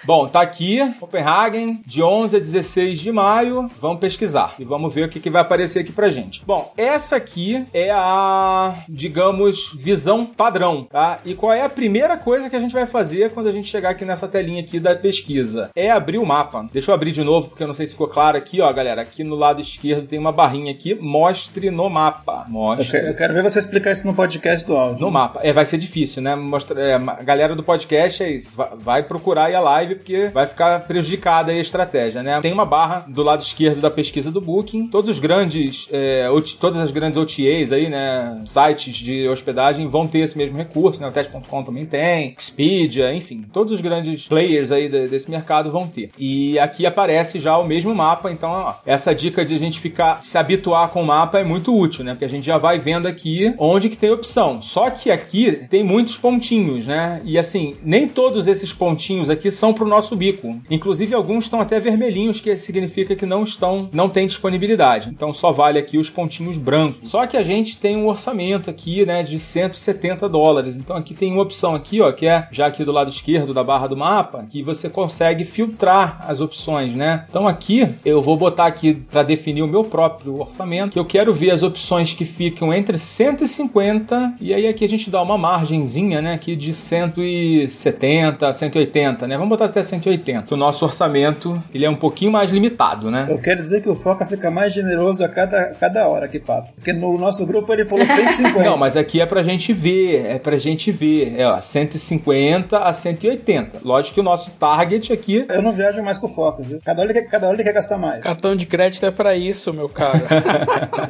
[0.03, 3.69] Bom, tá aqui, Copenhagen, de 11 a 16 de maio.
[3.79, 6.41] Vamos pesquisar e vamos ver o que, que vai aparecer aqui pra gente.
[6.45, 11.19] Bom, essa aqui é a, digamos, visão padrão, tá?
[11.25, 13.89] E qual é a primeira coisa que a gente vai fazer quando a gente chegar
[13.89, 15.69] aqui nessa telinha aqui da pesquisa?
[15.75, 16.65] É abrir o mapa.
[16.71, 19.01] Deixa eu abrir de novo, porque eu não sei se ficou claro aqui, ó, galera.
[19.01, 22.45] Aqui no lado esquerdo tem uma barrinha aqui, mostre no mapa.
[22.47, 25.01] Eu Mostre quero, eu quero ver você explicar isso no podcast do áudio.
[25.01, 25.39] no mapa.
[25.43, 26.35] É, vai ser difícil, né?
[26.35, 28.55] Mostra, é, a galera do podcast é isso.
[28.55, 32.39] Vai, vai procurar aí a live, porque vai ficar prejudicada a estratégia, né?
[32.41, 34.87] Tem uma barra do lado esquerdo da pesquisa do Booking.
[34.87, 36.27] Todos os grandes, é,
[36.59, 38.41] todas as grandes OTAs aí, né?
[38.45, 41.07] Sites de hospedagem vão ter esse mesmo recurso, né?
[41.07, 43.45] O Teste.com também tem, Expedia, enfim.
[43.53, 46.09] Todos os grandes players aí de- desse mercado vão ter.
[46.17, 50.23] E aqui aparece já o mesmo mapa, então ó, essa dica de a gente ficar,
[50.23, 52.11] se habituar com o mapa é muito útil, né?
[52.11, 54.61] Porque a gente já vai vendo aqui onde que tem opção.
[54.61, 57.21] Só que aqui tem muitos pontinhos, né?
[57.23, 60.59] E assim, nem todos esses pontinhos aqui são pro nosso bico.
[60.69, 65.09] Inclusive alguns estão até vermelhinhos, que significa que não estão, não tem disponibilidade.
[65.09, 67.09] Então só vale aqui os pontinhos brancos.
[67.09, 70.75] Só que a gente tem um orçamento aqui, né, de 170 dólares.
[70.77, 73.63] Então aqui tem uma opção aqui, ó, que é já aqui do lado esquerdo da
[73.63, 77.25] barra do mapa, que você consegue filtrar as opções, né?
[77.29, 81.33] Então aqui eu vou botar aqui para definir o meu próprio orçamento, que eu quero
[81.33, 86.21] ver as opções que ficam entre 150 e aí aqui a gente dá uma margenzinha,
[86.21, 89.37] né, aqui de 170, 180, né?
[89.37, 90.53] Vamos botar até 180.
[90.53, 93.27] O nosso orçamento, ele é um pouquinho mais limitado, né?
[93.29, 96.73] Eu quero dizer que o Foca fica mais generoso a cada, cada hora que passa.
[96.75, 98.59] Porque no nosso grupo ele falou 150.
[98.63, 101.35] Não, mas aqui é pra gente ver, é pra gente ver.
[101.37, 103.79] É, ó, 150 a 180.
[103.83, 106.79] Lógico que o nosso target aqui Eu não viajo mais com o Foca, viu?
[106.83, 108.23] Cada hora ele quer, cada hora ele quer gastar mais.
[108.23, 110.19] Cartão de crédito é pra isso, meu cara.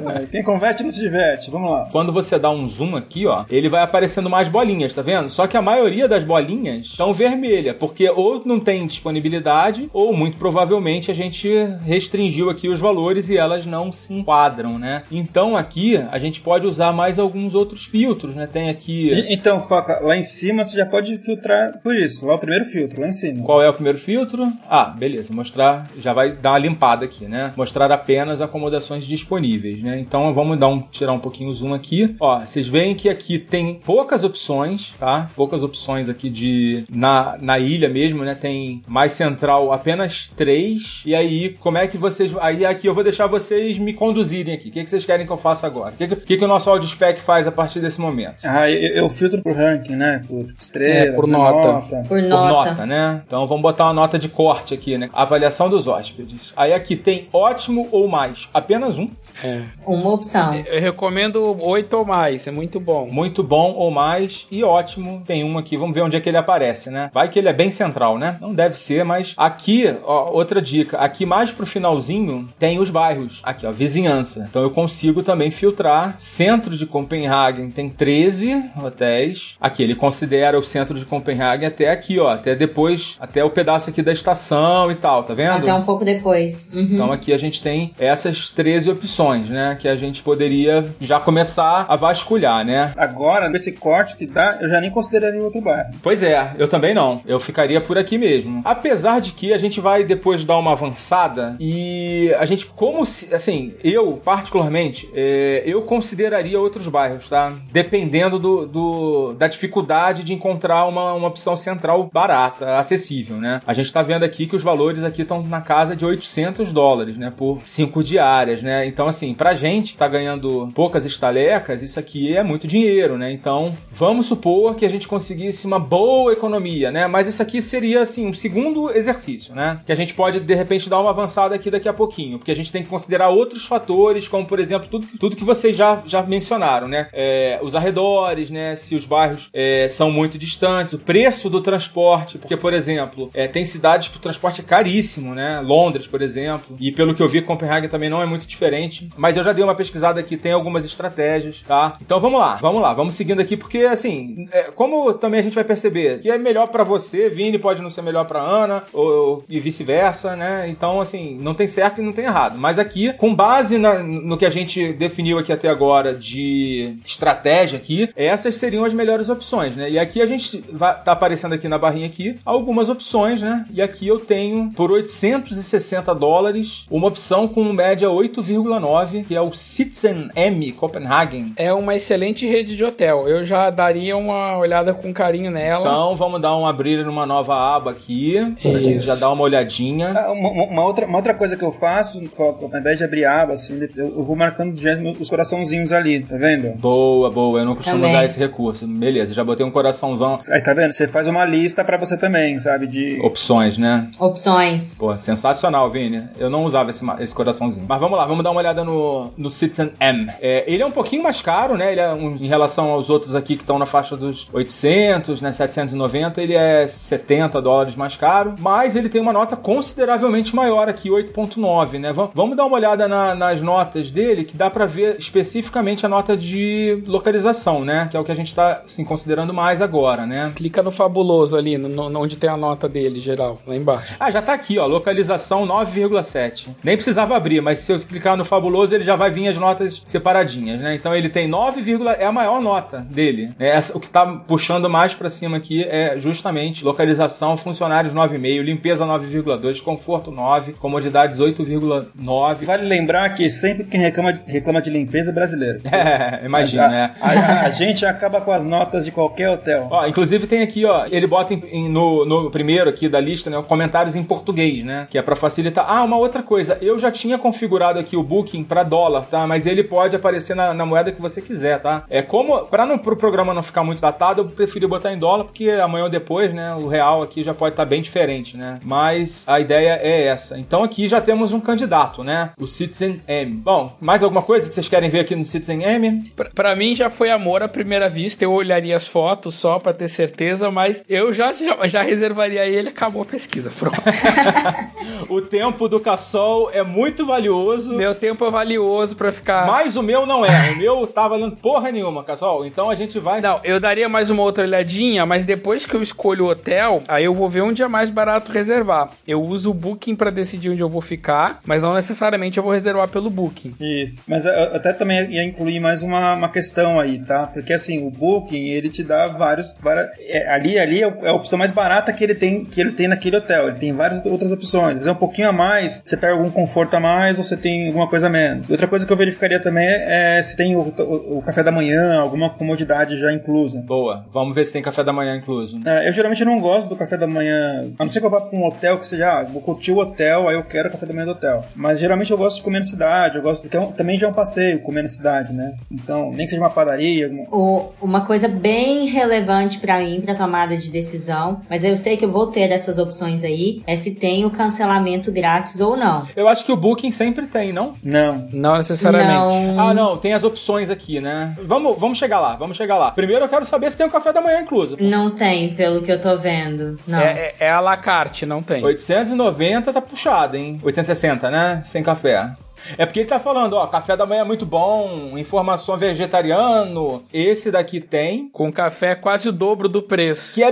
[0.09, 1.51] É, Quem converte não se diverte.
[1.51, 1.87] Vamos lá.
[1.91, 5.29] Quando você dá um zoom aqui, ó, ele vai aparecendo mais bolinhas, tá vendo?
[5.29, 10.37] Só que a maioria das bolinhas estão vermelha, porque ou não tem disponibilidade, ou muito
[10.37, 11.47] provavelmente a gente
[11.85, 15.03] restringiu aqui os valores e elas não se enquadram, né?
[15.11, 18.47] Então aqui a gente pode usar mais alguns outros filtros, né?
[18.47, 19.11] Tem aqui.
[19.29, 22.25] Então, Foca, lá em cima você já pode filtrar por isso.
[22.25, 23.43] Lá é o primeiro filtro, lá em cima.
[23.43, 24.51] Qual é o primeiro filtro?
[24.67, 25.33] Ah, beleza.
[25.33, 27.53] Mostrar, já vai dar uma limpada aqui, né?
[27.55, 29.99] Mostrar apenas acomodações disponíveis, né?
[29.99, 32.15] Então vamos dar um, tirar um pouquinho o zoom aqui.
[32.19, 35.29] Ó, vocês veem que aqui tem poucas opções, tá?
[35.35, 38.35] Poucas opções aqui de na, na ilha mesmo, né?
[38.39, 41.01] Tem mais central apenas três.
[41.05, 42.31] E aí, como é que vocês.
[42.39, 44.69] Aí aqui eu vou deixar vocês me conduzirem aqui.
[44.69, 45.93] O que, que vocês querem que eu faça agora?
[45.93, 48.37] O que, que, que que o nosso audio spec faz a partir desse momento?
[48.45, 50.21] Ah, eu, eu filtro por ranking, né?
[50.27, 51.81] Por estrela, É, por nota.
[51.89, 52.69] Por Por nota.
[52.71, 53.21] nota, né?
[53.25, 55.09] Então vamos botar uma nota de corte aqui, né?
[55.13, 56.53] Avaliação dos hóspedes.
[56.55, 58.47] Aí aqui tem ótimo ou mais.
[58.53, 59.09] Apenas um.
[59.43, 59.61] é.
[59.85, 60.53] Uma opção.
[60.53, 63.07] Eu recomendo oito ou mais, é muito bom.
[63.11, 64.47] Muito bom ou mais.
[64.51, 65.21] E ótimo.
[65.25, 65.75] Tem um aqui.
[65.77, 67.09] Vamos ver onde é que ele aparece, né?
[67.13, 68.28] Vai que ele é bem central, né?
[68.39, 70.97] Não deve ser, mas aqui, ó, outra dica.
[70.97, 73.39] Aqui mais pro finalzinho tem os bairros.
[73.43, 74.47] Aqui, ó, vizinhança.
[74.49, 76.15] Então eu consigo também filtrar.
[76.17, 79.55] Centro de Copenhagen tem 13 hotéis.
[79.59, 82.33] Aqui, ele considera o centro de Copenhagen até aqui, ó.
[82.33, 85.57] Até depois, até o pedaço aqui da estação e tal, tá vendo?
[85.57, 86.69] Até um pouco depois.
[86.73, 86.81] Uhum.
[86.81, 89.77] Então aqui a gente tem essas 13 opções, né?
[89.79, 92.93] Que a gente poderia já começar a vasculhar, né?
[92.97, 95.91] Agora, com esse corte que dá, eu já nem consideraria outro bairro.
[96.01, 97.21] Pois é, eu também não.
[97.25, 98.61] Eu ficaria por aqui mesmo.
[98.65, 103.33] Apesar de que a gente vai depois dar uma avançada e a gente, como se,
[103.33, 107.53] assim, eu particularmente, é, eu consideraria outros bairros, tá?
[107.71, 113.61] Dependendo do, do- da dificuldade de encontrar uma, uma opção central barata, acessível, né?
[113.65, 117.17] A gente tá vendo aqui que os valores aqui estão na casa de 800 dólares,
[117.17, 117.31] né?
[117.35, 118.85] Por cinco diárias, né?
[118.85, 123.31] Então, assim, pra gente tá ganhando poucas estalecas, isso aqui é muito dinheiro, né?
[123.31, 127.07] Então, vamos supor que a gente conseguisse uma boa economia, né?
[127.07, 129.79] Mas isso aqui seria, assim, um segundo exercício, né?
[129.85, 132.55] Que a gente pode, de repente, dar uma avançada aqui daqui a pouquinho, porque a
[132.55, 136.21] gente tem que considerar outros fatores, como, por exemplo, tudo, tudo que vocês já, já
[136.23, 137.07] mencionaram, né?
[137.13, 138.75] É, os arredores, né?
[138.75, 143.47] Se os bairros é, são muito distantes, o preço do transporte, porque, por exemplo, é,
[143.47, 145.59] tem cidades que o transporte é caríssimo, né?
[145.61, 149.37] Londres, por exemplo, e pelo que eu vi, Copenhague também não é muito diferente, mas
[149.37, 151.97] eu já dei uma pesquisada aqui, tem algumas estratégias, tá?
[152.01, 155.55] Então vamos lá, vamos lá, vamos seguindo aqui, porque, assim, é, como também a gente
[155.55, 159.43] vai perceber que é melhor pra você, Vini pode não ser melhor pra Ana, ou,
[159.49, 160.65] e vice-versa, né?
[160.69, 162.57] Então, assim, não tem certo e não tem errado.
[162.57, 167.77] Mas aqui, com base na- no que a gente definiu aqui até agora de estratégia
[167.77, 169.89] aqui, essas seriam as melhores opções, né?
[169.89, 173.65] E aqui a gente vai, tá aparecendo aqui na barrinha aqui algumas opções, né?
[173.73, 179.51] E aqui eu tenho por 860 dólares uma opção com média 8,9, que é o
[179.53, 181.53] Citizen M Copenhagen.
[181.57, 183.27] É uma excelente rede de hotel.
[183.27, 185.81] Eu já daria uma olhada com carinho nela.
[185.81, 188.81] Então vamos dar um abrir numa nova aba aqui, pra Isso.
[188.81, 190.09] gente já dar uma olhadinha.
[190.15, 193.53] Ah, Uma, uma- outra, uma outra coisa que eu faço, ao invés de abrir aba,
[193.53, 194.75] assim, eu, eu vou marcando
[195.19, 196.75] os coraçãozinhos ali, tá vendo?
[196.77, 197.59] Boa, boa.
[197.59, 198.11] Eu não costumo Também.
[198.11, 198.87] usar esse recurso.
[198.87, 200.31] Beleza, já botei um coraçãozão.
[200.49, 200.91] Aí tá vendo?
[200.91, 202.87] Você faz uma lista pra você também, sabe?
[202.87, 203.19] De.
[203.21, 204.09] Opções, né?
[204.19, 204.97] Opções.
[204.97, 206.23] Pô, sensacional, Vini.
[206.37, 207.85] Eu não usava esse, esse coraçãozinho.
[207.87, 210.27] Mas vamos lá, vamos dar uma olhada no, no Citizen M.
[210.41, 211.91] É, ele é um pouquinho mais caro, né?
[211.91, 215.51] Ele é um- em relação aos outros aqui que estão na faixa dos 800, né?
[215.51, 218.55] 790, ele é 70 dólares mais caro.
[218.59, 222.11] Mas ele tem uma nota consideravelmente maior aqui, 8.9, né?
[222.13, 226.09] Vam- Vamos dar uma olhada na- nas notas dele, que dá pra ver especificamente a
[226.09, 228.07] nota de localização, né?
[228.09, 230.51] Que é o que a gente tá, assim, considerando mais agora, né?
[230.55, 234.15] Clica no fabuloso ali, no, no- onde tem a nota dele, geral, lá embaixo.
[234.19, 234.85] Ah, já tá aqui, ó.
[234.85, 236.69] Localização 9,7.
[236.83, 240.01] Nem precisava abrir, mas se eu clicar no fabuloso, ele já vai vir as notas
[240.05, 240.95] separadinhas, né?
[240.95, 241.81] Então ele tem 9,
[242.17, 243.51] é a maior nota dele.
[243.59, 248.61] É essa, o que tá puxando mais pra cima aqui é justamente localização, funcionários 9,5,
[248.63, 252.65] limpeza 9,2, conforto 9, comodidades 8,9.
[252.65, 255.79] Vale lembrar que sempre quem reclama, reclama de limpeza é brasileiro.
[255.99, 257.11] É, imagina, a, né?
[257.21, 259.87] a- a gente acaba com as notas de qualquer hotel.
[259.91, 263.49] Ó, inclusive tem aqui, ó, ele bota em- em- no, no primeiro aqui da lista,
[263.49, 265.85] né, comentários em português, né, que é pra facilitar.
[265.87, 269.65] Ah, uma outra coisa, eu já tinha configurado aqui o Booking pra dólar, tá, mas
[269.65, 272.03] ele pode aparecer na, na moeda que você quiser, tá?
[272.09, 275.43] É como, pra não, pro programa não ficar muito datado, eu preferi botar em dólar,
[275.45, 279.43] porque amanhã ou depois, né, o real aqui já pode estar bem diferente, né, mas
[279.47, 280.57] a ideia é essa.
[280.57, 283.51] Então aqui já temos um candidato, né, o Citizen M.
[283.51, 286.31] Bom, mais alguma coisa que vocês querem ver aqui no Citizen M?
[286.35, 288.43] Pra, pra mim já foi amor à primeira vista.
[288.43, 292.89] Eu olharia as fotos só pra ter certeza, mas eu já, já, já reservaria ele.
[292.89, 293.71] Acabou a pesquisa.
[293.77, 293.99] Pronto.
[295.27, 297.93] O tempo do Cassol é muito valioso.
[297.93, 299.67] Meu tempo é valioso pra ficar.
[299.67, 300.71] Mas o meu não é.
[300.71, 302.65] O meu tá valendo porra nenhuma, Cassol.
[302.65, 303.39] Então a gente vai.
[303.41, 307.25] Não, eu daria mais uma outra olhadinha, mas depois que eu escolho o hotel, aí
[307.25, 309.09] eu vou ver onde é mais barato reservar.
[309.27, 312.73] Eu uso o Booking pra decidir onde eu vou ficar, mas não necessariamente eu vou
[312.73, 313.75] reservar pelo Booking.
[313.79, 314.21] Isso.
[314.27, 317.47] Mas até também ia incluir mais uma, uma questão aí, tá?
[317.47, 319.77] Porque assim, o Booking, ele te dá vários.
[319.81, 323.07] várias- é, ali ali é a opção mais barata que ele tem que ele tem
[323.07, 323.69] naquele hotel.
[323.69, 325.07] Ele tem várias outras opções.
[325.07, 328.07] É um pouquinho a mais, você pega algum conforto a mais ou você tem alguma
[328.07, 328.69] coisa a menos.
[328.69, 332.19] Outra coisa que eu verificaria também é se tem o, o- o café da manhã,
[332.19, 333.79] alguma comodidade já inclusa.
[333.81, 334.25] Boa.
[334.31, 335.79] Vamos ver se tem café da manhã incluso.
[335.85, 338.41] É, eu geralmente não gosto do café da manhã, a não ser que eu vá
[338.41, 341.05] pra um hotel que seja, ah, vou curtir o hotel, aí eu quero o café
[341.05, 341.63] da manhã do hotel.
[341.75, 344.27] Mas geralmente eu gosto de comer na cidade, eu gosto, porque é um- também já
[344.27, 345.73] é um passeio comer na cidade, né?
[345.91, 350.33] Então, nem que seja uma padaria, alguma- O- uma coisa bem relevante pra mim, pra
[350.35, 354.11] tomada de decisão, mas eu sei que eu vou ter dessas opções aí, é se
[354.11, 356.25] tem o cancelamento grátis ou não.
[356.35, 357.93] Eu acho que o Booking sempre tem, não?
[358.03, 358.47] Não.
[358.51, 359.29] Não necessariamente.
[359.75, 359.79] Não.
[359.79, 360.17] Ah, não.
[360.17, 361.55] Tem as opções aqui, né?
[361.63, 362.55] Vamos, vamos chegar lá.
[362.55, 363.11] Vamos chegar lá.
[363.11, 364.95] Primeiro eu quero saber se tem o café da manhã incluso.
[365.01, 366.97] Não tem, pelo que eu tô vendo.
[367.09, 367.19] Não.
[367.19, 368.83] É, é, é à la carte, não tem.
[368.83, 370.79] 890 tá puxado, hein?
[370.83, 371.81] 860, né?
[371.83, 372.51] Sem café.
[372.97, 377.23] É porque ele tá falando, ó, café da manhã é muito bom, informação vegetariano.
[377.33, 380.53] Esse daqui tem, Com café quase o dobro do preço.
[380.53, 380.71] que é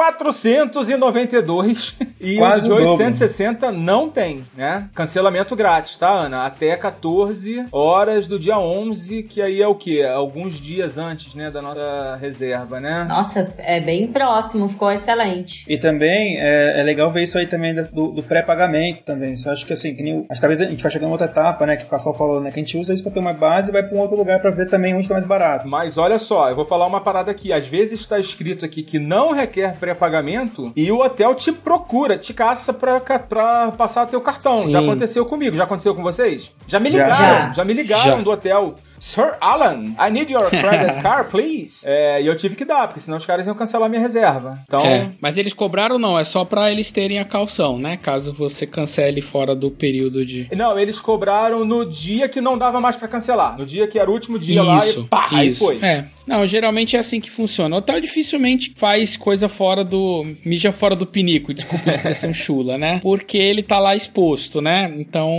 [0.00, 2.92] 1492 e Quase o de o dobro.
[2.92, 4.88] 860 não tem, né?
[4.94, 6.46] Cancelamento grátis, tá, Ana?
[6.46, 10.02] Até 14 horas do dia 11, que aí é o quê?
[10.02, 13.04] Alguns dias antes, né, da nossa reserva, né?
[13.08, 15.64] Nossa, é bem próximo, ficou excelente.
[15.68, 19.34] E também é, é legal ver isso aí também do, do pré-pagamento também.
[19.34, 21.10] Isso eu acho que assim, que nem, acho que talvez a gente vai chegar em
[21.10, 21.76] outra etapa, né?
[21.76, 22.50] Que o Cassol falou, né?
[22.50, 24.40] Que a gente usa isso pra ter uma base e vai pra um outro lugar
[24.40, 25.68] pra ver também onde tá mais barato.
[25.68, 27.52] Mas olha só, eu vou falar uma parada aqui.
[27.52, 32.32] Às vezes está escrito aqui que não requer pré-pagamento e o hotel te procura, te
[32.32, 34.62] caça pra, pra passar teu cartão.
[34.62, 34.70] Sim.
[34.70, 36.52] Já aconteceu comigo, já aconteceu com vocês?
[36.66, 37.64] Já me ligaram, já, Já.
[37.64, 38.22] me ligaram Já.
[38.22, 38.74] do hotel.
[39.00, 41.80] Sir Alan, I need your credit card, please.
[41.90, 44.58] É, e eu tive que dar, porque senão os caras iam cancelar minha reserva.
[44.66, 47.96] Então, É, mas eles cobraram não, é só pra eles terem a calção, né?
[47.96, 50.46] Caso você cancele fora do período de.
[50.54, 53.56] não, eles cobraram no dia que não dava mais pra cancelar.
[53.58, 55.64] No dia que era o último dia lá e pá, aí isso.
[55.64, 55.78] foi.
[55.82, 56.04] É.
[56.26, 57.74] Não, geralmente é assim que funciona.
[57.74, 60.24] O hotel dificilmente faz coisa fora do.
[60.44, 63.00] mija fora do pinico, desculpa a expressão chula, né?
[63.02, 64.92] Porque ele tá lá exposto, né?
[64.98, 65.30] Então.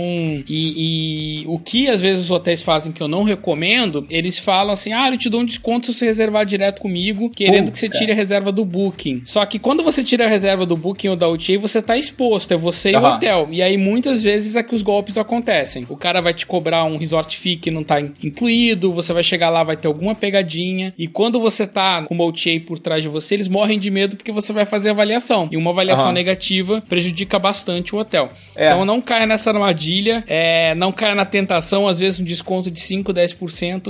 [0.48, 4.38] E, e o que às vezes os hotéis fazem que eu não recomendo recomendo, eles
[4.38, 7.78] falam assim: ah, eu te dou um desconto se você reservar direto comigo, querendo que
[7.78, 7.98] você cara.
[8.00, 9.22] tire a reserva do Booking.
[9.24, 12.52] Só que quando você tira a reserva do Booking ou da OTA, você tá exposto,
[12.52, 13.48] é você e o hotel.
[13.50, 15.86] E aí muitas vezes é que os golpes acontecem.
[15.88, 19.22] O cara vai te cobrar um resort fee que não tá in- incluído, você vai
[19.22, 20.94] chegar lá, vai ter alguma pegadinha.
[20.98, 24.16] E quando você tá com uma OTA por trás de você, eles morrem de medo
[24.16, 25.48] porque você vai fazer avaliação.
[25.52, 26.12] E uma avaliação Aham.
[26.14, 28.30] negativa prejudica bastante o hotel.
[28.56, 28.66] É.
[28.68, 32.80] Então não caia nessa armadilha, é, não caia na tentação, às vezes um desconto de
[32.80, 33.41] 5, 10%.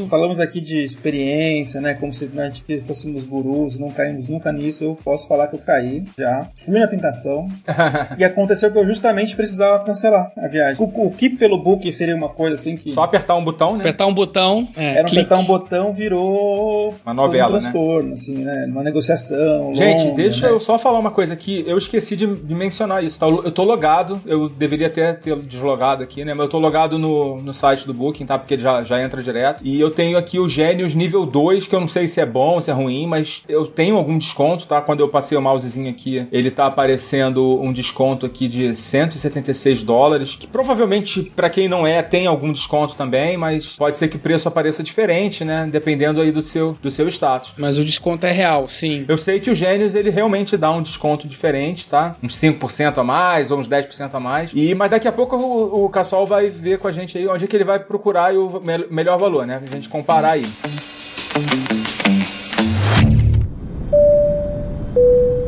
[0.07, 1.95] Falamos aqui de experiência, né?
[1.95, 4.85] Como se a gente fôssemos gurus, não caímos nunca nisso.
[4.85, 6.49] Eu posso falar que eu caí já.
[6.55, 7.47] Fui na tentação.
[8.19, 10.83] e aconteceu que eu justamente precisava cancelar a viagem.
[10.83, 12.91] O, o que pelo book seria uma coisa assim que.
[12.91, 13.81] Só apertar um botão, né?
[13.81, 17.61] Apertar um botão, é, Era um apertar um botão, virou Uma novela, um né?
[17.61, 18.67] transtorno, assim, né?
[18.69, 19.75] Uma negociação.
[19.75, 20.53] Gente, longa, deixa né?
[20.53, 21.65] eu só falar uma coisa aqui.
[21.67, 23.27] Eu esqueci de, de mencionar isso, tá?
[23.27, 26.35] Eu tô logado, eu deveria até ter deslogado aqui, né?
[26.35, 28.39] Mas eu tô logado no, no site do Booking, tá?
[28.39, 29.42] Porque ele já, já entra direto.
[29.63, 32.61] E eu tenho aqui o Gênios nível 2, que eu não sei se é bom,
[32.61, 34.81] se é ruim, mas eu tenho algum desconto, tá?
[34.81, 40.37] Quando eu passei o mousezinho aqui, ele tá aparecendo um desconto aqui de 176 dólares,
[40.37, 44.21] que provavelmente, pra quem não é, tem algum desconto também, mas pode ser que o
[44.21, 45.69] preço apareça diferente, né?
[45.71, 47.55] Dependendo aí do seu, do seu status.
[47.57, 49.05] Mas o desconto é real, sim.
[49.09, 52.17] Eu sei que o Gênios ele realmente dá um desconto diferente, tá?
[52.23, 54.51] Uns 5% a mais ou uns 10% a mais.
[54.55, 57.45] E mas daqui a pouco o, o Cassol vai ver com a gente aí onde
[57.45, 59.59] é que ele vai procurar o me- melhor valor, né?
[59.59, 60.45] Pra gente comparar aí.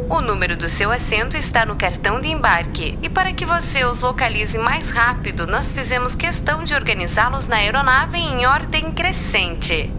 [0.09, 2.99] O número do seu assento está no cartão de embarque.
[3.03, 8.19] E para que você os localize mais rápido, nós fizemos questão de organizá-los na aeronave
[8.19, 9.93] em ordem crescente.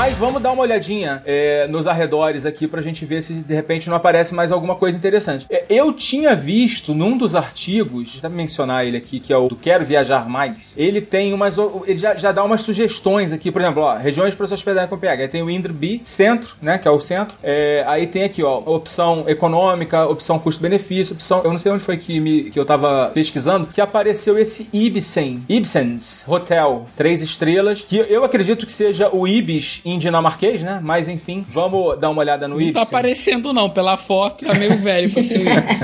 [0.00, 3.86] Mas vamos dar uma olhadinha é, nos arredores aqui pra gente ver se de repente
[3.90, 5.46] não aparece mais alguma coisa interessante.
[5.50, 9.46] É, eu tinha visto num dos artigos, deixa eu mencionar ele aqui, que é o
[9.46, 11.56] do Quero Viajar Mais, ele tem umas.
[11.86, 14.88] Ele já, já dá umas sugestões aqui, por exemplo, ó, regiões para se hospedar em
[14.88, 15.20] Copenhague.
[15.20, 17.36] Aí tem o Indre centro, né, que é o centro.
[17.42, 21.42] É, aí tem aqui, ó, opção econômica, opção custo-benefício, opção.
[21.44, 25.42] Eu não sei onde foi que, me, que eu tava pesquisando, que apareceu esse Ibsen,
[25.46, 30.80] Ibsens Hotel, três estrelas, que eu acredito que seja o Ibis dinamarquês, né?
[30.82, 32.82] Mas enfim, vamos dar uma olhada no Não tá Ibsen.
[32.82, 33.70] aparecendo, não.
[33.70, 35.80] Pela foto, tá meio velho pra ser o Ibis.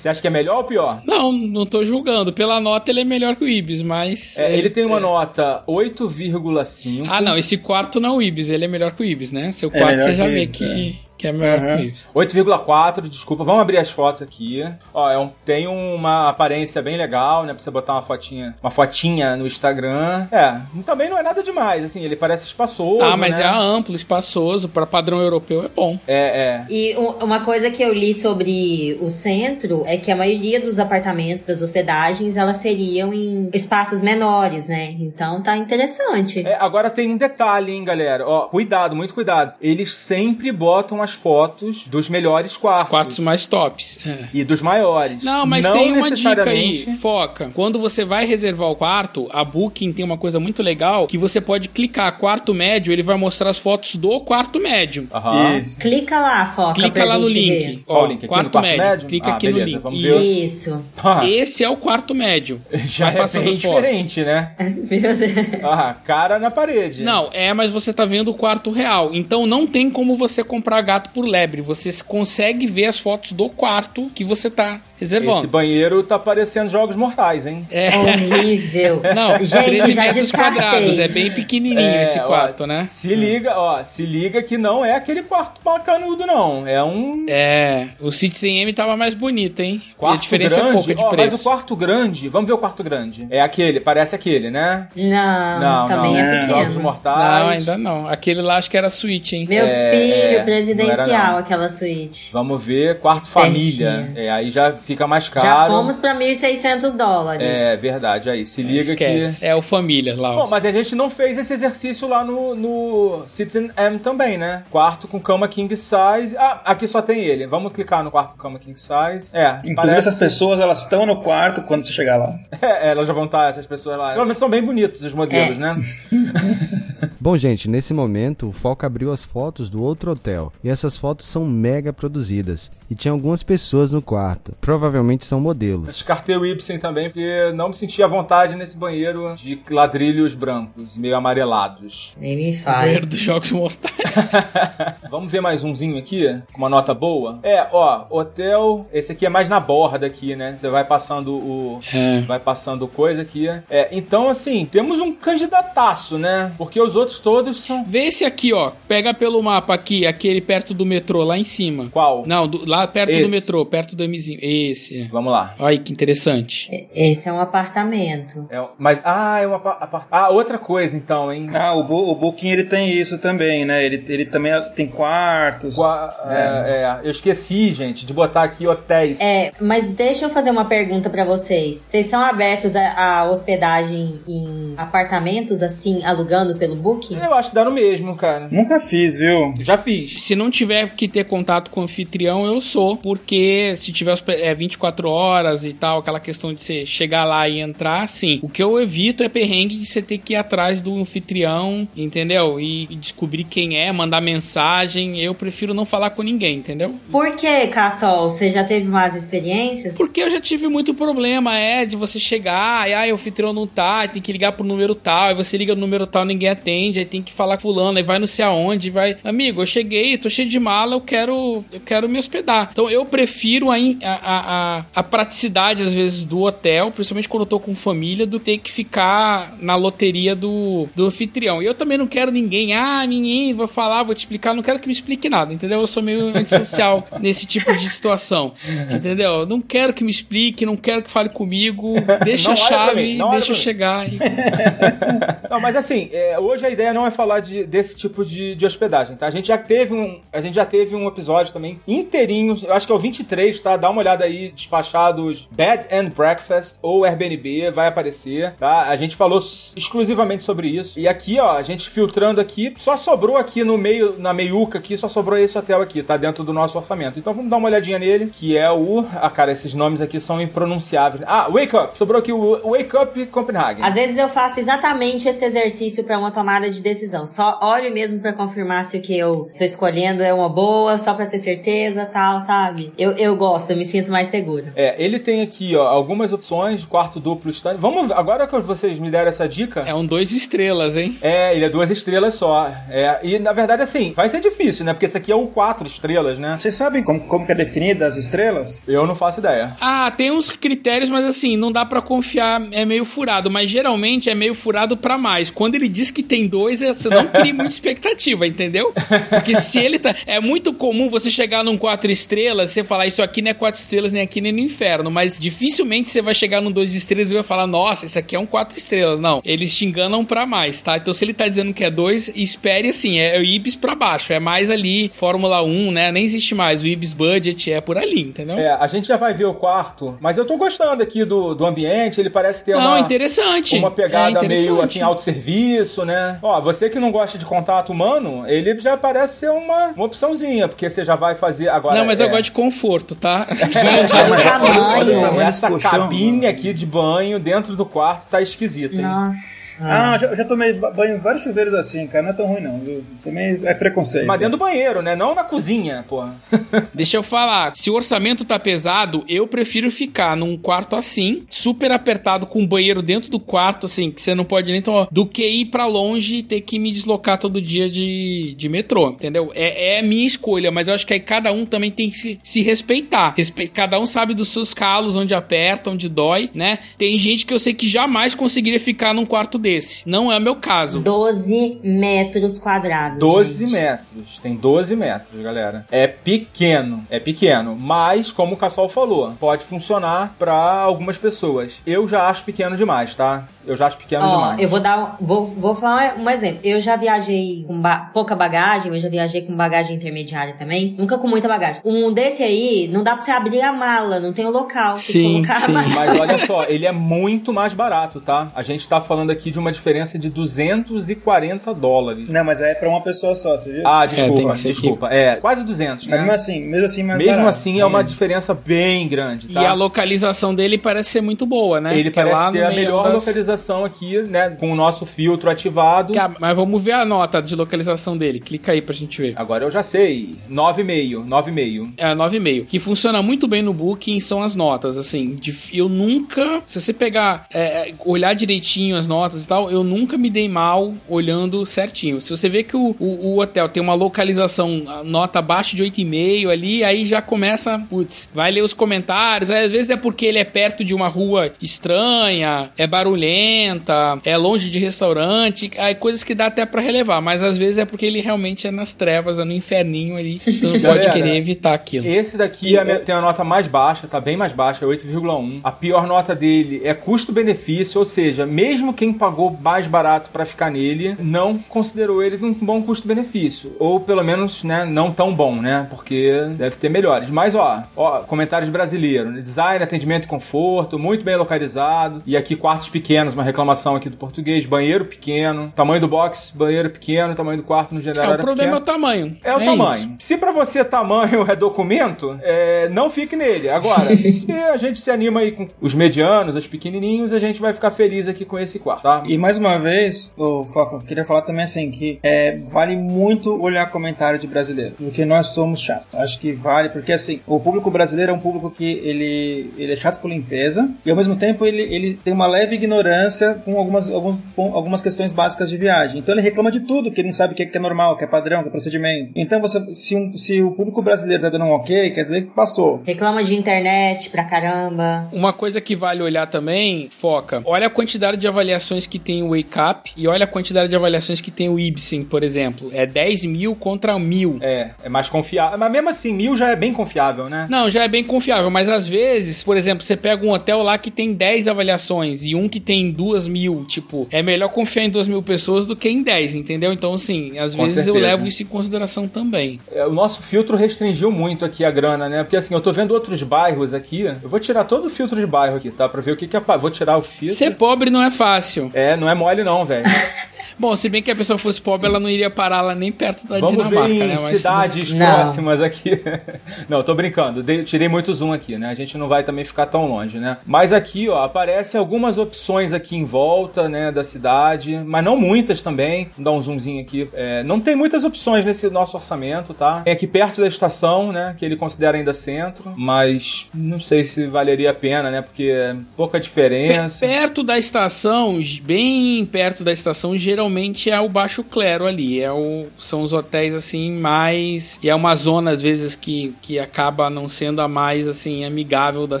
[0.00, 1.02] Você acha que é melhor ou pior?
[1.04, 2.32] Não, não tô julgando.
[2.32, 4.36] Pela nota, ele é melhor que o Ibis, mas.
[4.38, 5.00] É, ele tem uma é.
[5.00, 7.06] nota 8,5.
[7.08, 9.52] Ah, não, esse quarto não é o Ibis, ele é melhor que o Ibis, né?
[9.52, 12.08] Seu É quarto melhor você já vê Ibis, que, que é melhor que o Ibis.
[12.14, 13.44] 8,4, desculpa.
[13.44, 14.64] Vamos abrir as fotos aqui.
[14.94, 17.52] Ó, é um- tem uma aparência bem legal, né?
[17.52, 20.28] Pra você botar uma fotinha, uma fotinha no Instagram.
[20.30, 20.56] É,
[20.86, 23.02] também não é nada demais, assim, ele parece espaçoso.
[23.02, 23.44] Ah, mas né?
[23.44, 25.98] é amplo, espaçoso, pra padrão europeu é bom.
[26.06, 26.72] É, é.
[26.72, 31.42] E uma coisa que eu li sobre o centro é que a maioria dos apartamentos,
[31.42, 34.94] das hospedagens, elas seriam em espaços menores, né?
[35.00, 36.46] Então tá interessante.
[36.46, 38.26] É, agora tem um detalhe, hein, galera.
[38.26, 39.54] Ó, cuidado, muito cuidado.
[39.60, 42.84] Eles sempre botam as fotos dos melhores quartos.
[42.84, 43.98] Os quartos mais tops.
[44.06, 44.28] é.
[44.32, 45.22] E dos maiores.
[45.22, 47.50] Não, mas tem uma dica aí, foca.
[47.54, 51.40] Quando você vai reservar o quarto, a Booking tem uma coisa muito legal que você
[51.40, 55.06] pode clicar quarto médio, ele vai mostrar as fotos do quarto médio.
[55.12, 55.58] Aham.
[55.58, 55.78] Isso.
[55.78, 57.48] Clica lá, Foca, Clica pra lá no link.
[57.66, 57.82] ver.
[57.86, 58.26] Qual Ó, o link?
[58.26, 58.84] Quarto, quarto médio.
[58.84, 59.08] médio?
[59.08, 59.82] Clica Ah, aqui beleza, no link.
[59.82, 60.82] vamos ver Isso.
[61.02, 62.60] Ah, Esse é o quarto médio.
[62.84, 64.52] já vai é bem as diferente, né?
[64.58, 65.18] Meu Deus.
[65.64, 67.02] Ah, cara na parede.
[67.02, 69.10] Não, é, mas você tá vendo o quarto real.
[69.12, 71.62] Então não tem como você comprar gato por lebre.
[71.62, 75.48] Você consegue ver as fotos do quarto que você tá Esse reservando.
[75.48, 77.66] banheiro tá parecendo jogos mortais, hein?
[77.70, 77.90] É.
[77.96, 79.02] Horrível.
[79.14, 80.98] Não, Gente, 13 já metros quadrados.
[80.98, 82.86] É bem pequenininho É, esse ó, quarto, né?
[82.88, 86.66] Se liga, ó, se liga que não é aquele quarto bacanudo, não.
[86.66, 89.82] É um É, o Citizen M tava mais bonito, hein?
[89.90, 90.70] E quarto a diferença grande.
[90.70, 91.30] é pouca de Ó, preço.
[91.32, 93.26] mas o quarto grande, vamos ver o quarto grande.
[93.30, 94.88] É aquele, parece aquele, né?
[94.96, 96.80] Não, também não, é Jogos pequeno.
[96.80, 97.40] mortais.
[97.40, 98.08] Não, ainda não.
[98.08, 99.46] Aquele lá acho que era suíte, hein?
[99.48, 101.38] Meu É, filho, não era presidencial, não.
[101.38, 102.30] aquela suíte.
[102.32, 103.54] Vamos ver quarto Espertinho.
[103.54, 104.10] família.
[104.16, 105.46] É, aí já fica mais caro.
[105.46, 107.46] Já fomos pra 1.600 dólares.
[107.46, 109.40] É verdade, aí se liga Esquece.
[109.40, 109.46] que.
[109.46, 113.22] É o família lá, Bom, mas a gente não fez esse exercício lá no, no
[113.28, 114.64] Citizen M também, né?
[114.70, 116.34] Quarto com cama king size.
[116.38, 117.46] Ah, aqui só tem ele.
[117.46, 119.28] Vamos clicar no quarto com cama king size.
[119.32, 119.98] É, Inclusive, parece...
[120.08, 122.34] essas pessoas, elas estão no quarto quando você chegar lá.
[122.60, 124.12] É, elas já vão estar, essas pessoas lá.
[124.14, 125.60] Pelo menos são bem bonitos os modelos, É.
[125.60, 125.76] né?
[127.20, 131.26] Bom, gente, nesse momento o Foca abriu as fotos do outro hotel e essas fotos
[131.26, 134.52] são mega produzidas e tinha algumas pessoas no quarto.
[134.60, 135.88] Provavelmente são modelos.
[135.88, 140.96] Descartei o Ibsen também, porque não me sentia à vontade nesse banheiro de ladrilhos brancos,
[140.96, 142.12] meio amarelados.
[142.16, 142.62] Nem me Banheiro
[143.02, 143.06] fale.
[143.06, 144.28] dos Jogos Mortais.
[145.10, 147.38] Vamos ver mais umzinho aqui, com uma nota boa?
[147.42, 148.86] É, ó, hotel.
[148.92, 150.56] Esse aqui é mais na borda aqui, né?
[150.56, 151.80] Você vai passando o.
[151.92, 152.20] É.
[152.22, 153.48] Vai passando coisa aqui.
[153.70, 156.52] É, então, assim, temos um candidataço, né?
[156.58, 157.84] Porque os outros todos são.
[157.84, 158.72] Vê esse aqui, ó.
[158.86, 161.88] Pega pelo mapa aqui, aquele perto do metrô, lá em cima.
[161.90, 162.24] Qual?
[162.26, 163.22] Não, do- lá perto Esse.
[163.24, 164.38] do metrô, perto do Mzinho.
[164.42, 165.02] Esse.
[165.02, 165.08] é.
[165.08, 165.54] Vamos lá.
[165.58, 166.68] Olha que interessante.
[166.94, 168.46] Esse é um apartamento.
[168.50, 169.58] É, mas, ah, é uma.
[169.58, 171.48] pa- apa- Ah, outra coisa então, hein?
[171.54, 173.84] Ah, o, Bo, o Booking ele tem isso também, né?
[173.84, 175.74] Ele, ele também tem quartos.
[175.76, 179.20] Qua- é, é, eu esqueci, gente, de botar aqui hotéis.
[179.20, 181.84] É, mas deixa eu fazer uma pergunta pra vocês.
[181.86, 187.16] Vocês são abertos a, a hospedagem em apartamentos, assim, alugando pelo Booking?
[187.18, 188.48] Eu acho que dá no mesmo, cara.
[188.50, 189.54] Nunca fiz, viu?
[189.60, 190.22] Já fiz.
[190.22, 192.96] Se não tiver que ter contato com o anfitrião, eu sou.
[192.96, 197.48] Porque se tiver hospe- é, 24 horas e tal, aquela questão de você chegar lá
[197.48, 198.38] e entrar, sim.
[198.42, 202.60] O que eu evito é perrengue de você ter que ir atrás do anfitrião, entendeu?
[202.60, 205.18] E, e descobrir quem é, mandar mensagem.
[205.20, 206.94] Eu prefiro não falar com ninguém, entendeu?
[207.10, 208.30] Por que, Cassol?
[208.30, 209.94] Você já teve mais experiências?
[209.96, 213.66] Porque eu já tive muito problema, é, de você chegar, e aí o anfitrião não
[213.66, 216.98] tá, tem que ligar pro número tal, aí você liga no número tal, ninguém atende,
[216.98, 219.16] aí tem que falar com fulano, aí vai não sei aonde, vai.
[219.22, 222.57] Amigo, eu cheguei, tô cheio de mala, eu quero, eu quero me hospedar.
[222.70, 223.78] Então eu prefiro a, a,
[224.12, 228.58] a, a- praticidade, às vezes, do hotel, principalmente quando eu tô com família, do ter
[228.58, 231.62] que ficar na loteria do, do anfitrião.
[231.62, 234.78] E eu também não quero ninguém, ah, ninguém, vou falar, vou te explicar, não quero
[234.78, 235.80] que me explique nada, entendeu?
[235.80, 238.52] Eu sou meio antissocial nesse tipo de situação,
[238.94, 239.44] entendeu?
[239.46, 241.94] Não quero que me explique, não quero que fale comigo,
[242.24, 244.06] deixa Não a chave mim, deixa eu chegar.
[244.12, 244.18] e-
[245.50, 248.66] Não, mas assim, é, hoje a ideia não é falar de- desse tipo de, de
[248.66, 249.26] hospedagem, tá?
[249.26, 252.86] A gente já teve um, a gente já teve um episódio também inteirinho, eu acho
[252.86, 253.76] que é o 23, tá?
[253.76, 258.88] Dá uma olhada aí, despachados Bed and Breakfast ou Airbnb, vai aparecer, tá?
[258.88, 260.98] A gente falou exclusivamente sobre isso.
[260.98, 264.96] E aqui, ó, a gente filtrando aqui, só sobrou aqui no meio, na meiuca aqui,
[264.96, 266.16] só sobrou esse hotel aqui, tá?
[266.16, 267.18] Dentro do nosso orçamento.
[267.18, 269.04] Então vamos dar uma olhadinha nele, que é o...
[269.20, 271.24] Ah, cara, esses nomes aqui são impronunciáveis.
[271.26, 271.96] Ah, Wake Up!
[271.96, 273.84] Sobrou aqui o Wake Up Copenhagen.
[273.84, 277.26] Às vezes eu faço exatamente esse exercício pra uma tomada de decisão.
[277.26, 281.14] Só olho mesmo pra confirmar se o que eu tô escolhendo é uma boa, só
[281.14, 282.92] pra ter certeza, tal, sabe?
[282.98, 284.72] Eu, eu gosto, eu me sinto mais segura.
[284.76, 287.76] É, ele tem aqui, ó, algumas opções quarto duplo stand.
[287.78, 289.80] Vamos, agora que vocês me deram essa dica.
[289.86, 291.16] É um dois estrelas, hein?
[291.20, 292.72] É, ele é duas estrelas só.
[292.90, 294.92] É, e na verdade, assim, vai ser difícil, né?
[294.92, 296.56] Porque esse aqui é o quatro estrelas, né?
[296.58, 298.82] Vocês sabem como, como que é definida as estrelas?
[298.86, 299.76] Eu não faço ideia.
[299.80, 304.28] Ah, tem uns critérios, mas assim, não dá pra confiar, é meio furado, mas geralmente
[304.30, 305.50] é meio furado pra mais.
[305.50, 308.92] Quando ele diz que tem dois, é- você não cria muita expectativa, entendeu?
[309.28, 310.14] Porque se ele tá.
[310.26, 312.17] É muito comum você chegar num quatro estrelas,
[312.66, 316.10] você falar isso aqui não é quatro estrelas, nem aqui nem no inferno, mas dificilmente
[316.10, 318.76] você vai chegar num dois estrelas e vai falar, nossa, esse aqui é um quatro
[318.78, 319.20] estrelas.
[319.20, 320.96] Não, eles te enganam pra mais, tá?
[320.96, 324.32] Então se ele tá dizendo que é dois, espere assim, é o Ibis pra baixo,
[324.32, 326.12] é mais ali, Fórmula 1, né?
[326.12, 328.56] Nem existe mais, o Ibis Budget é por ali, entendeu?
[328.58, 331.66] É, a gente já vai ver o quarto, mas eu tô gostando aqui do, do
[331.66, 333.76] ambiente, ele parece ter Não, uma, interessante.
[333.76, 334.84] uma pegada É meio interessante.
[334.84, 336.38] assim, autosserviço, né?
[336.42, 340.68] Ó, você que não gosta de contato humano, ele já parece ser uma, uma opçãozinha,
[340.68, 341.98] porque você já vai fazer agora.
[341.98, 343.46] Não, mas é, eu gosto de conforto, tá?
[343.54, 345.20] Gente, olha o tamanho.
[345.20, 349.02] tamanho Essa colchão, cabine aqui de banho dentro do quarto tá esquisita, hein?
[349.02, 349.68] Nossa.
[349.80, 352.24] Ah, eu já, eu já tomei ba- banho em vários chuveiros assim, cara.
[352.24, 352.80] Não é tão ruim, não.
[352.80, 353.04] viu?
[353.22, 354.26] Também é preconceito.
[354.26, 355.14] Mas dentro do banheiro, né?
[355.14, 356.34] Não na cozinha, porra.
[356.92, 361.92] Deixa eu falar, se o orçamento tá pesado, eu prefiro ficar num quarto assim, super
[361.92, 365.24] apertado, com um banheiro dentro do quarto, assim, que você não pode nem tomar, do
[365.24, 369.52] que ir pra longe e ter que me deslocar todo dia de, de metrô, entendeu?
[369.54, 372.18] É, é a minha escolha, mas eu acho que aí cada um também tem que
[372.18, 373.34] se, se respeitar.
[373.36, 376.78] Respe- cada um sabe dos seus calos, onde aperta, onde dói, né?
[376.96, 380.02] Tem gente que eu sei que jamais conseguiria ficar num quarto desse.
[380.08, 381.00] Não é o meu caso.
[381.00, 383.18] 12 metros quadrados.
[383.20, 383.72] 12 gente.
[383.72, 384.38] metros.
[384.42, 385.86] Tem 12 metros, galera.
[385.90, 387.04] É pequeno.
[387.10, 387.76] É pequeno.
[387.78, 391.82] Mas, como o Cassol falou, pode funcionar pra algumas pessoas.
[391.86, 393.48] Eu já acho pequeno demais, tá?
[393.66, 394.60] Eu já acho pequeno Ó, demais.
[394.62, 396.60] eu vou dar um, vou, vou falar um exemplo.
[396.64, 400.94] Eu já viajei com ba- pouca bagagem, eu já viajei com bagagem intermediária também.
[400.96, 401.80] Nunca com muita bagagem.
[401.90, 404.96] Um desse aí, não dá pra você abrir a mala, não tem o local.
[404.96, 405.72] Sim, sim.
[405.72, 405.88] mala.
[405.94, 408.50] Mas olha só, ele é muito mais barato, tá?
[408.54, 412.28] A gente tá falando aqui de uma diferença de 240 dólares.
[412.28, 413.86] Não, mas é pra uma pessoa só, você viu?
[413.86, 415.08] Ah, tem desculpa, que ser desculpa.
[415.08, 416.34] É, quase 200, Mas mesmo né?
[416.34, 417.48] assim, mesmo assim, mais Mesmo barato.
[417.50, 419.62] assim, é uma diferença bem grande, tá?
[419.62, 421.98] E a localização dele parece ser muito boa, né?
[421.98, 424.50] Ele Que é parece ter a melhor das- localização aqui, né?
[424.50, 426.12] Com o nosso filtro ativado.
[426.18, 428.40] Ah, Mas vamos ver a nota de localização dele.
[428.40, 429.32] Clica aí pra gente ver.
[429.36, 430.36] Agora eu já sei.
[430.50, 431.24] 9,5.
[431.26, 431.77] 9,5.
[431.96, 432.66] É a 9,5.
[432.66, 434.96] Que funciona muito bem no Booking são as notas.
[434.96, 436.62] Assim, de- eu nunca.
[436.64, 440.94] Se você pegar, é, olhar direitinho as notas e tal, eu nunca me dei mal
[441.08, 442.20] olhando certinho.
[442.20, 445.82] Se você vê que o, o- o hotel tem uma localização, a nota abaixo de
[445.82, 449.50] 8,5 ali, aí já começa, putz, vai ler os comentários.
[449.50, 454.36] Aí, às vezes é porque ele é perto de uma rua estranha, é barulhenta, é
[454.36, 457.20] longe de restaurante, aí coisas que dá até pra relevar.
[457.20, 460.40] Mas às vezes é porque ele realmente é nas trevas, é no inferninho ali.
[460.46, 462.06] Então não pode querer evitar aquilo.
[462.06, 465.60] Esse daqui é tem a nota mais baixa, tá bem mais baixa, é 8,1.
[465.62, 470.70] A pior nota dele é custo-benefício, ou seja, mesmo quem pagou mais barato pra ficar
[470.70, 473.72] nele, não considerou ele um bom custo-benefício.
[473.78, 475.86] Ou pelo menos, né, não tão bom, né?
[475.90, 477.30] Porque deve ter melhores.
[477.30, 479.32] Mas, ó, ó comentários brasileiros.
[479.32, 479.40] né?
[479.40, 482.22] Design, atendimento e conforto, muito bem localizado.
[482.26, 484.64] E aqui, quartos pequenos, uma reclamação aqui do português.
[484.66, 485.72] Banheiro pequeno.
[485.74, 487.34] Tamanho do box, banheiro pequeno.
[487.34, 488.82] Tamanho do quarto, no geral, É, o era problema é pequeno.
[488.82, 489.36] o tamanho.
[489.42, 490.00] É o É tamanho.
[490.18, 490.26] isso.
[490.26, 493.68] Se pra você tamanho é documento, é, não fique nele.
[493.68, 497.72] Agora, se a gente se anima aí com os medianos, os pequenininhos, a gente vai
[497.72, 499.22] ficar feliz aqui com esse quarto, tá?
[499.26, 503.60] E mais uma vez, ô Foca, eu queria falar também assim que é, vale muito
[503.60, 506.06] olhar comentário de brasileiro, porque nós somos chatos.
[506.14, 509.96] Acho que vale, porque assim, o público brasileiro é um público que ele, ele é
[509.96, 514.08] chato por limpeza e ao mesmo tempo ele, ele tem uma leve ignorância com algumas,
[514.10, 516.18] alguns, com algumas questões básicas de viagem.
[516.20, 518.14] Então ele reclama de tudo, que ele não sabe o que é, que é normal,
[518.14, 519.32] o que é padrão, o que é procedimento.
[519.34, 522.50] Então você, se, um- se o público brasileiro tá dando um ok, quer dizer que
[522.50, 523.02] passou.
[523.04, 525.28] Reclama de internet pra caramba.
[525.32, 527.62] Uma coisa que vale olhar também, foca.
[527.64, 530.96] Olha a quantidade de avaliações que tem o Wake Up e olha a quantidade de
[530.96, 532.90] avaliações que tem o Ibsen, por exemplo.
[532.92, 534.58] É 10 mil contra mil.
[534.60, 535.78] É, é mais confiável.
[535.78, 537.66] Mas mesmo assim, mil já é bem confiável, né?
[537.70, 540.96] Não, já é bem confiável, mas às vezes, por exemplo, você pega um hotel lá
[540.98, 545.10] que tem 10 avaliações e um que tem duas mil, tipo, é melhor confiar em
[545.10, 546.92] duas mil pessoas do que em 10, entendeu?
[546.92, 548.26] Então, assim, às Com vezes eu certeza.
[548.26, 549.80] levo isso em consideração também.
[549.92, 552.42] É, O nosso filtro restringiu muito aqui a grana, né?
[552.42, 554.22] Porque assim, eu tô vendo outros bairros aqui.
[554.42, 556.08] Eu vou tirar todo o filtro de bairro aqui, tá?
[556.08, 556.60] Pra ver o que que é.
[556.60, 557.56] Vou tirar o filtro.
[557.56, 558.90] Ser pobre não é fácil.
[558.92, 560.04] É, não é mole não, velho.
[560.78, 563.48] Bom, se bem que a pessoa fosse pobre, ela não iria parar lá nem perto
[563.48, 564.36] da Vamos Dinamarca, ver em né?
[564.40, 565.34] Mas cidades Não.
[565.34, 566.22] próximas aqui.
[566.88, 567.62] não, tô brincando.
[567.64, 568.88] Dei- tirei muito zoom aqui, né?
[568.88, 570.58] A gente não vai também ficar tão longe, né?
[570.64, 575.82] Mas aqui, ó, aparecem algumas opções aqui em volta, né, da cidade, mas não muitas
[575.82, 576.28] também.
[576.36, 577.28] Vou dar um zoomzinho aqui.
[577.34, 580.02] É, não tem muitas opções nesse nosso orçamento, tá?
[580.02, 584.46] Tem aqui perto da estação, né, que ele considera ainda centro, mas não sei se
[584.46, 585.42] valeria a pena, né?
[585.42, 587.26] Porque é pouca diferença.
[587.26, 590.67] Perto da estação, bem perto da estação, geralmente
[591.10, 592.40] é o baixo clero ali.
[592.40, 594.98] É o, são os hotéis assim mais.
[595.02, 599.26] E é uma zona, às vezes, que, que acaba não sendo a mais assim amigável
[599.26, 599.40] da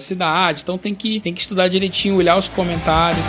[0.00, 0.62] cidade.
[0.62, 3.24] Então tem que, tem que estudar direitinho, olhar os comentários.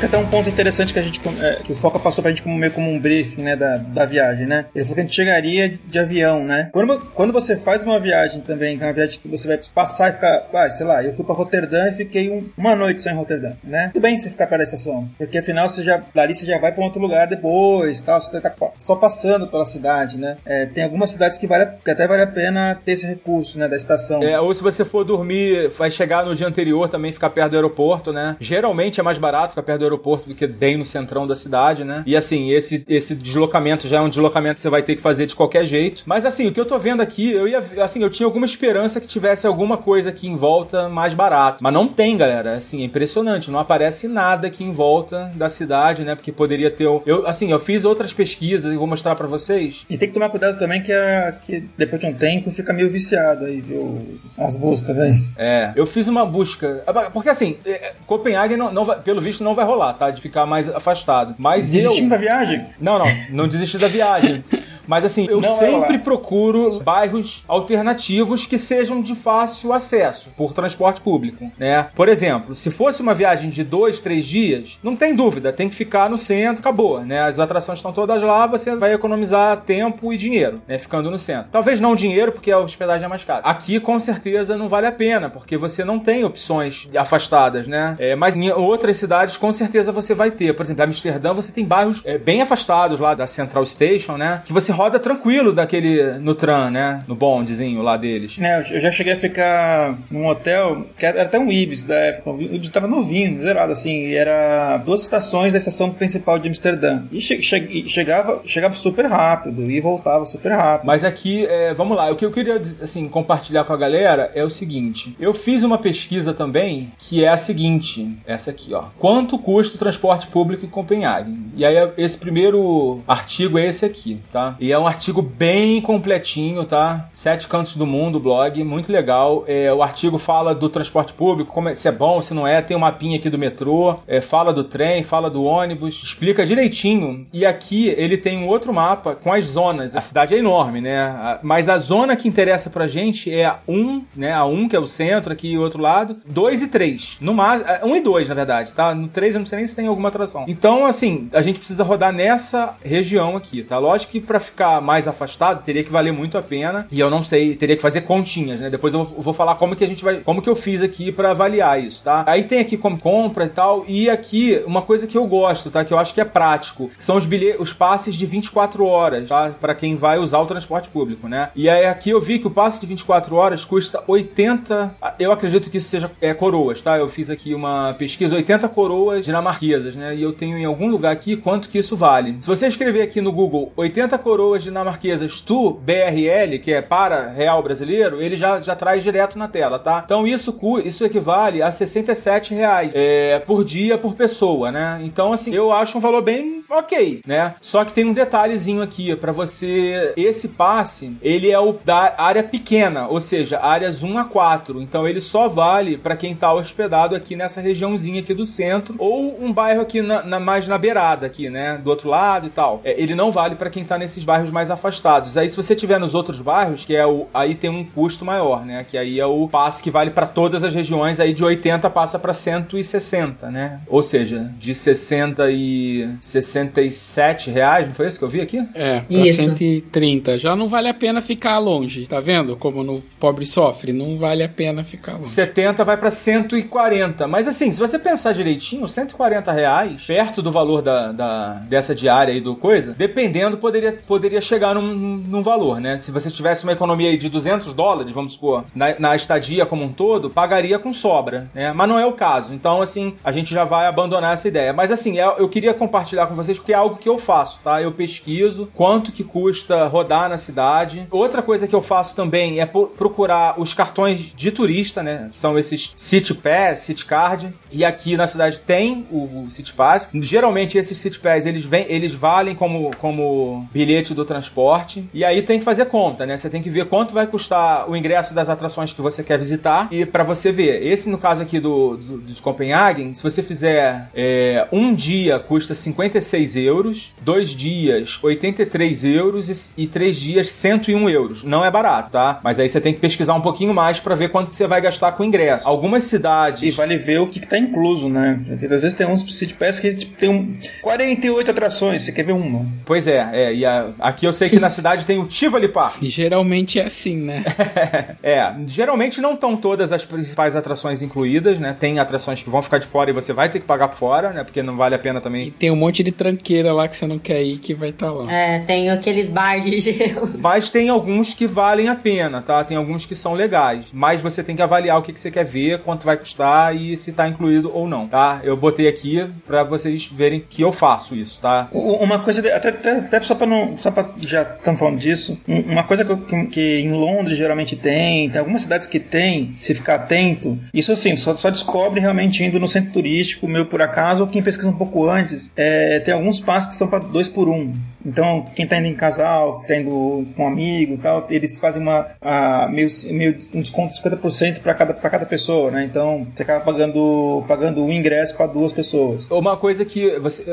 [0.00, 2.30] Acho que até um ponto interessante que a gente é, que o Foca passou pra
[2.30, 4.64] gente como meio como um briefing, né, da, da viagem, né?
[4.74, 6.70] Ele falou que a gente chegaria de avião, né?
[6.72, 10.08] Quando, quando você faz uma viagem também, que é uma viagem que você vai passar
[10.08, 13.10] e ficar, ah, sei lá, eu fui pra Roterdã e fiquei um- uma noite só
[13.10, 13.90] em Roterdã, né?
[13.92, 16.74] Tudo bem você ficar perto da estação, porque afinal você já, dali você já vai
[16.78, 20.38] um outro lugar depois, tal, você tá só passando pela cidade, né?
[20.46, 23.68] É, tem algumas cidades que, vale, que até vale a pena ter esse recurso, né,
[23.68, 24.22] da estação.
[24.22, 27.56] É, ou se você for dormir, vai chegar no dia anterior também, ficar perto do
[27.56, 28.34] aeroporto, né?
[28.40, 31.84] Geralmente é mais barato ficar perto do aeroporto do que bem no centrão da cidade,
[31.84, 32.02] né?
[32.06, 35.26] E assim, esse, esse deslocamento já é um deslocamento que você vai ter que fazer
[35.26, 36.02] de qualquer jeito.
[36.06, 39.00] Mas assim, o que eu tô vendo aqui, eu ia, assim, eu tinha alguma esperança
[39.00, 41.58] que tivesse alguma coisa aqui em volta mais barato.
[41.62, 42.54] Mas não tem, galera.
[42.56, 43.50] Assim, é impressionante.
[43.50, 46.14] Não aparece nada aqui em volta da cidade, né?
[46.14, 46.84] Porque poderia ter.
[46.84, 49.84] Eu, assim, eu fiz outras pesquisas e vou mostrar pra vocês.
[49.88, 52.88] E tem que tomar cuidado também que, a, que depois de um tempo fica meio
[52.90, 54.18] viciado aí, viu?
[54.38, 55.20] As buscas aí.
[55.36, 56.82] É, eu fiz uma busca.
[57.12, 60.10] Porque assim, é, Copenhague, não, não vai- pelo visto, não vai rolar, tá?
[60.10, 61.34] De ficar mais afastado.
[61.38, 62.10] Mas Desistindo eu.
[62.10, 62.66] da viagem?
[62.80, 64.44] Não, não, não desisti da viagem.
[64.90, 65.98] Mas assim, eu Não sempre rolar.
[66.00, 71.86] procuro bairros alternativos que sejam de fácil acesso por transporte público, né?
[71.94, 75.76] Por exemplo, se fosse uma viagem de dois, três dias, não tem dúvida, tem que
[75.76, 77.20] ficar no centro, acabou, né?
[77.20, 80.76] As atrações estão todas lá, você vai economizar tempo e dinheiro, né?
[80.76, 81.50] Ficando no centro.
[81.52, 83.42] Talvez não dinheiro, porque a hospedagem é mais cara.
[83.44, 87.94] Aqui, com certeza, não vale a pena, porque você não tem opções afastadas, né?
[88.00, 90.52] É, mas em outras cidades, com certeza, você vai ter.
[90.52, 94.42] Por exemplo, em Amsterdã, você tem bairros é, bem afastados lá da Central Station, né?
[94.44, 97.04] Que você roda tranquilo daquele no tram, né?
[97.06, 98.38] No bondezinho lá deles.
[98.40, 102.30] É, eu já cheguei a ficar num hotel, que era até um Ibis da época.
[102.30, 104.06] O Ibis tava novinho, zerado, assim.
[104.06, 107.02] E era duas estações da estação principal de Amsterdã.
[107.12, 110.86] E che che chegava, chegava super rápido e voltava super rápido.
[110.86, 114.42] Mas aqui, é, vamos lá, o que eu queria assim, compartilhar com a galera é
[114.42, 118.84] o seguinte: eu fiz uma pesquisa também que é a seguinte: essa aqui, ó.
[118.98, 121.36] Quanto custa o transporte público em Copenhague?
[121.54, 124.56] E aí, esse primeiro artigo é esse aqui, tá?
[124.60, 127.08] E é um artigo bem completinho, tá?
[127.14, 129.42] Sete Cantos do Mundo, blog, muito legal.
[129.48, 132.60] É, o artigo fala do transporte público, como é, se é bom, se não é.
[132.60, 137.26] Tem um mapinha aqui do metrô, é, fala do trem, fala do ônibus, explica direitinho.
[137.32, 139.96] E aqui ele tem um outro mapa com as zonas.
[139.96, 141.38] A cidade é enorme, né?
[141.42, 144.34] Mas a zona que interessa pra gente é a 1, né?
[144.34, 147.16] A 1, que é o centro aqui e o outro lado, 2 e 3.
[147.22, 148.94] No mais, 1 e 2, na verdade, tá?
[148.94, 150.44] No 3 eu não sei nem se tem alguma atração.
[150.46, 153.78] Então, assim, a gente precisa rodar nessa região aqui, tá?
[153.78, 156.86] Lógico que para ficar mais afastado teria que valer muito a pena.
[156.90, 158.70] E eu não sei, teria que fazer continhas, né?
[158.70, 161.30] Depois eu vou falar como que a gente vai, como que eu fiz aqui para
[161.30, 162.24] avaliar isso, tá?
[162.26, 163.84] Aí tem aqui como compra e tal.
[163.86, 165.84] E aqui uma coisa que eu gosto, tá?
[165.84, 169.50] Que eu acho que é prático, são os bilhetes, os passes de 24 horas, tá?
[169.60, 171.50] Para quem vai usar o transporte público, né?
[171.54, 175.70] E aí aqui eu vi que o passe de 24 horas custa 80, eu acredito
[175.70, 176.98] que isso seja é, coroas, tá?
[176.98, 180.14] Eu fiz aqui uma pesquisa, 80 coroas dinamarquesas, né?
[180.14, 182.36] E eu tenho em algum lugar aqui quanto que isso vale.
[182.40, 187.62] Se você escrever aqui no Google 80 coroas dinamarquesas tu BRL, que é para real
[187.62, 190.02] brasileiro, ele já, já traz direto na tela, tá?
[190.04, 195.00] Então isso, isso equivale a 67 reais é, por dia por pessoa, né?
[195.02, 197.54] Então, assim, eu acho um valor bem ok, né?
[197.60, 200.12] Só que tem um detalhezinho aqui para você.
[200.16, 204.80] Esse passe, ele é o da área pequena, ou seja, áreas 1 a 4.
[204.80, 209.36] Então ele só vale para quem tá hospedado aqui nessa regiãozinha aqui do centro ou
[209.42, 211.78] um bairro aqui na, na mais na beirada aqui, né?
[211.82, 212.80] Do outro lado e tal.
[212.84, 215.36] É, ele não vale para quem tá nesses bairros mais afastados.
[215.36, 218.64] Aí se você tiver nos outros bairros, que é o aí tem um custo maior,
[218.64, 218.86] né?
[218.88, 222.16] Que aí é o passe que vale para todas as regiões, aí de 80 passa
[222.16, 223.80] para 160, né?
[223.88, 228.64] Ou seja, de 60 e 67 reais, não foi isso que eu vi aqui?
[228.72, 229.42] É, pra isso.
[229.42, 230.38] 130.
[230.38, 232.54] Já não vale a pena ficar longe, tá vendo?
[232.54, 235.26] Como no pobre sofre, não vale a pena ficar longe.
[235.30, 237.26] 70 vai para 140.
[237.26, 242.32] Mas assim, se você pensar direitinho, 140 reais, perto do valor da, da, dessa diária
[242.32, 245.98] aí do coisa, dependendo, poderia, poderia chegar num, num valor, né?
[245.98, 249.92] Se você tivesse uma economia de 200 dólares, vamos supor, na, na estadia como um
[249.92, 251.72] todo, pagaria com sobra, né?
[251.72, 252.52] Mas não é o caso.
[252.52, 254.72] Então, assim, a gente já vai abandonar essa ideia.
[254.72, 257.80] Mas assim, é, eu queria compartilhar com vocês porque é algo que eu faço, tá?
[257.80, 261.06] Eu pesquiso quanto que custa rodar na cidade.
[261.10, 265.28] Outra coisa que eu faço também é procurar os cartões de turista, né?
[265.30, 267.54] São esses City Pass, City Card.
[267.70, 270.08] E aqui na cidade tem o, City Pass.
[270.14, 273.68] Geralmente esses City Pass eles, vêm, eles valem como, como
[274.10, 275.04] bilhete do transporte.
[275.14, 276.36] E aí tem que fazer conta, né?
[276.36, 279.88] Você tem que ver quanto vai custar o ingresso das atrações que você quer visitar.
[279.90, 284.08] E para você ver, esse no caso aqui do, do, de Copenhagen, se você fizer
[284.14, 291.08] é, um dia custa 56 euros, dois dias 83 euros e, e três dias 101
[291.08, 291.42] euros.
[291.42, 292.40] Não é barato, tá?
[292.42, 295.12] Mas aí você tem que pesquisar um pouquinho mais para ver quanto você vai gastar
[295.12, 295.68] com o ingresso.
[295.68, 296.62] Algumas cidades.
[296.62, 298.40] E vale ver o que, que tá incluso, né?
[298.46, 302.24] Porque às vezes tem uns City Pass que tipo, tem um 48 atrações, você quer
[302.24, 302.66] ver uma.
[302.84, 303.54] Pois é, é.
[303.54, 306.02] E a, aqui eu sei que na cidade tem o Tivoli Park.
[306.02, 307.44] Geralmente é assim, né?
[308.22, 311.76] é, geralmente não estão todas as principais atrações incluídas, né?
[311.78, 314.30] Tem atrações que vão ficar de fora e você vai ter que pagar por fora,
[314.30, 314.44] né?
[314.44, 315.48] Porque não vale a pena também.
[315.48, 318.06] E tem um monte de tranqueira lá que você não quer ir que vai estar
[318.06, 318.32] tá lá.
[318.32, 320.30] É, tem aqueles bar de gelo.
[320.38, 322.64] Mas tem alguns que valem a pena, tá?
[322.64, 323.86] Tem alguns que são legais.
[323.92, 326.96] Mas você tem que avaliar o que, que você quer ver, quanto vai custar e
[326.96, 328.40] se tá incluído ou não, tá?
[328.42, 331.68] Eu botei aqui para vocês verem que eu faço isso, tá?
[331.72, 333.76] Uma coisa, até, até, até só pra não.
[333.76, 338.38] Só pra já estamos falando disso, uma coisa que, que, em Londres geralmente tem, tem
[338.38, 342.68] algumas cidades que tem, se ficar atento, isso assim, só, só descobre realmente indo no
[342.68, 345.52] centro turístico, meu por acaso, ou quem pesquisa um pouco antes.
[345.56, 347.74] É, tem alguns passos que são para dois por um.
[348.04, 351.82] Então, quem tá indo em casal, tá indo com um amigo e tal, eles fazem
[351.82, 355.84] uma, a, meio, meio um desconto de 50% para cada, cada pessoa, né?
[355.84, 359.28] Então, você acaba pagando, pagando um ingresso para duas pessoas.
[359.30, 360.44] Uma coisa que você,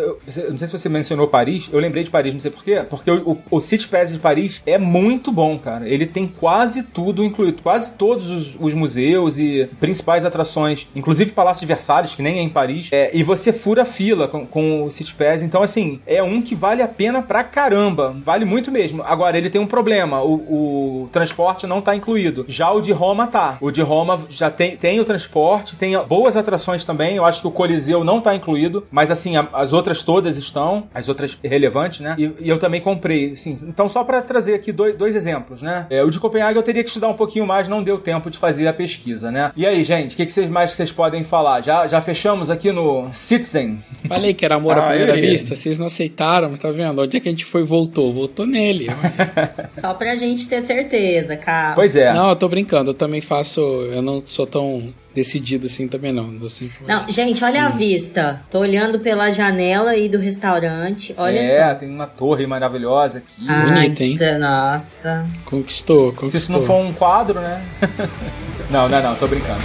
[0.50, 3.32] não sei se você mencionou Paris, eu lembrei de Paris, não sei porquê, porque o,
[3.32, 5.88] o, o City Pass de Paris é muito bom, cara.
[5.88, 11.62] Ele tem quase tudo incluído, quase todos os, os museus e principais atrações, inclusive Palácio
[11.62, 14.92] de Versalhes, que nem é em Paris, é, e você fura fila com, com o
[14.92, 15.42] City Pass.
[15.42, 18.16] Então, assim, é um que vale a pena pra pra caramba.
[18.22, 19.04] Vale muito mesmo.
[19.04, 20.22] Agora, ele tem um problema.
[20.24, 22.46] O, o transporte não tá incluído.
[22.48, 23.58] Já o de Roma tá.
[23.62, 27.16] O de Roma já tem, tem o transporte, tem boas atrações também.
[27.16, 30.86] Eu acho que o Coliseu não tá incluído, mas assim, a- as outras todas estão,
[30.94, 32.16] as outras relevantes, né?
[32.18, 33.58] E, e eu também comprei, assim.
[33.64, 35.86] Então, só pra trazer aqui dois, dois exemplos, né?
[35.90, 38.38] É, o de Copenhague eu teria que estudar um pouquinho mais, não deu tempo de
[38.38, 39.52] fazer a pesquisa, né?
[39.56, 41.62] E aí, gente, o que, que vocês mais que vocês podem falar?
[41.62, 43.80] Já, já fechamos aqui no Citizen?
[44.08, 47.02] Falei que era amor à Ah, primeira vista, vocês não aceitaram, mas tá vendo?
[47.02, 48.14] Onde é que a gente foi voltou?
[48.14, 48.88] Voltou nele.
[49.70, 51.76] Só pra gente ter certeza, cara.
[51.76, 52.14] Pois é.
[52.14, 53.62] Não, eu tô brincando, eu também faço.
[53.62, 56.32] Eu não sou tão decidido assim também, não.
[56.40, 56.86] Eu sempre...
[56.88, 58.42] Não, gente, olha a vista.
[58.52, 61.14] Tô olhando pela janela aí do restaurante.
[61.18, 61.76] Olha é, só.
[61.76, 63.46] tem uma torre maravilhosa aqui.
[63.48, 64.18] Ai, bonito, hein?
[64.40, 65.26] nossa.
[65.44, 66.30] Conquistou, conquistou.
[66.30, 67.66] Se isso não for um quadro, né?
[68.70, 69.64] não, não, não, tô brincando.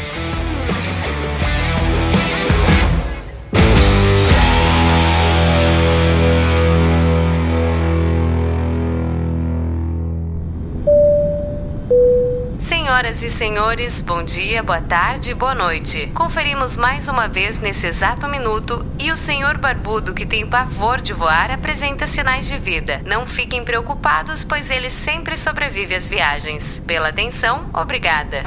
[13.02, 16.06] Senhoras e senhores, bom dia, boa tarde, boa noite.
[16.14, 21.12] Conferimos mais uma vez nesse exato minuto e o senhor barbudo que tem pavor de
[21.12, 23.02] voar apresenta sinais de vida.
[23.04, 26.80] Não fiquem preocupados, pois ele sempre sobrevive às viagens.
[26.86, 28.44] Pela atenção, obrigada.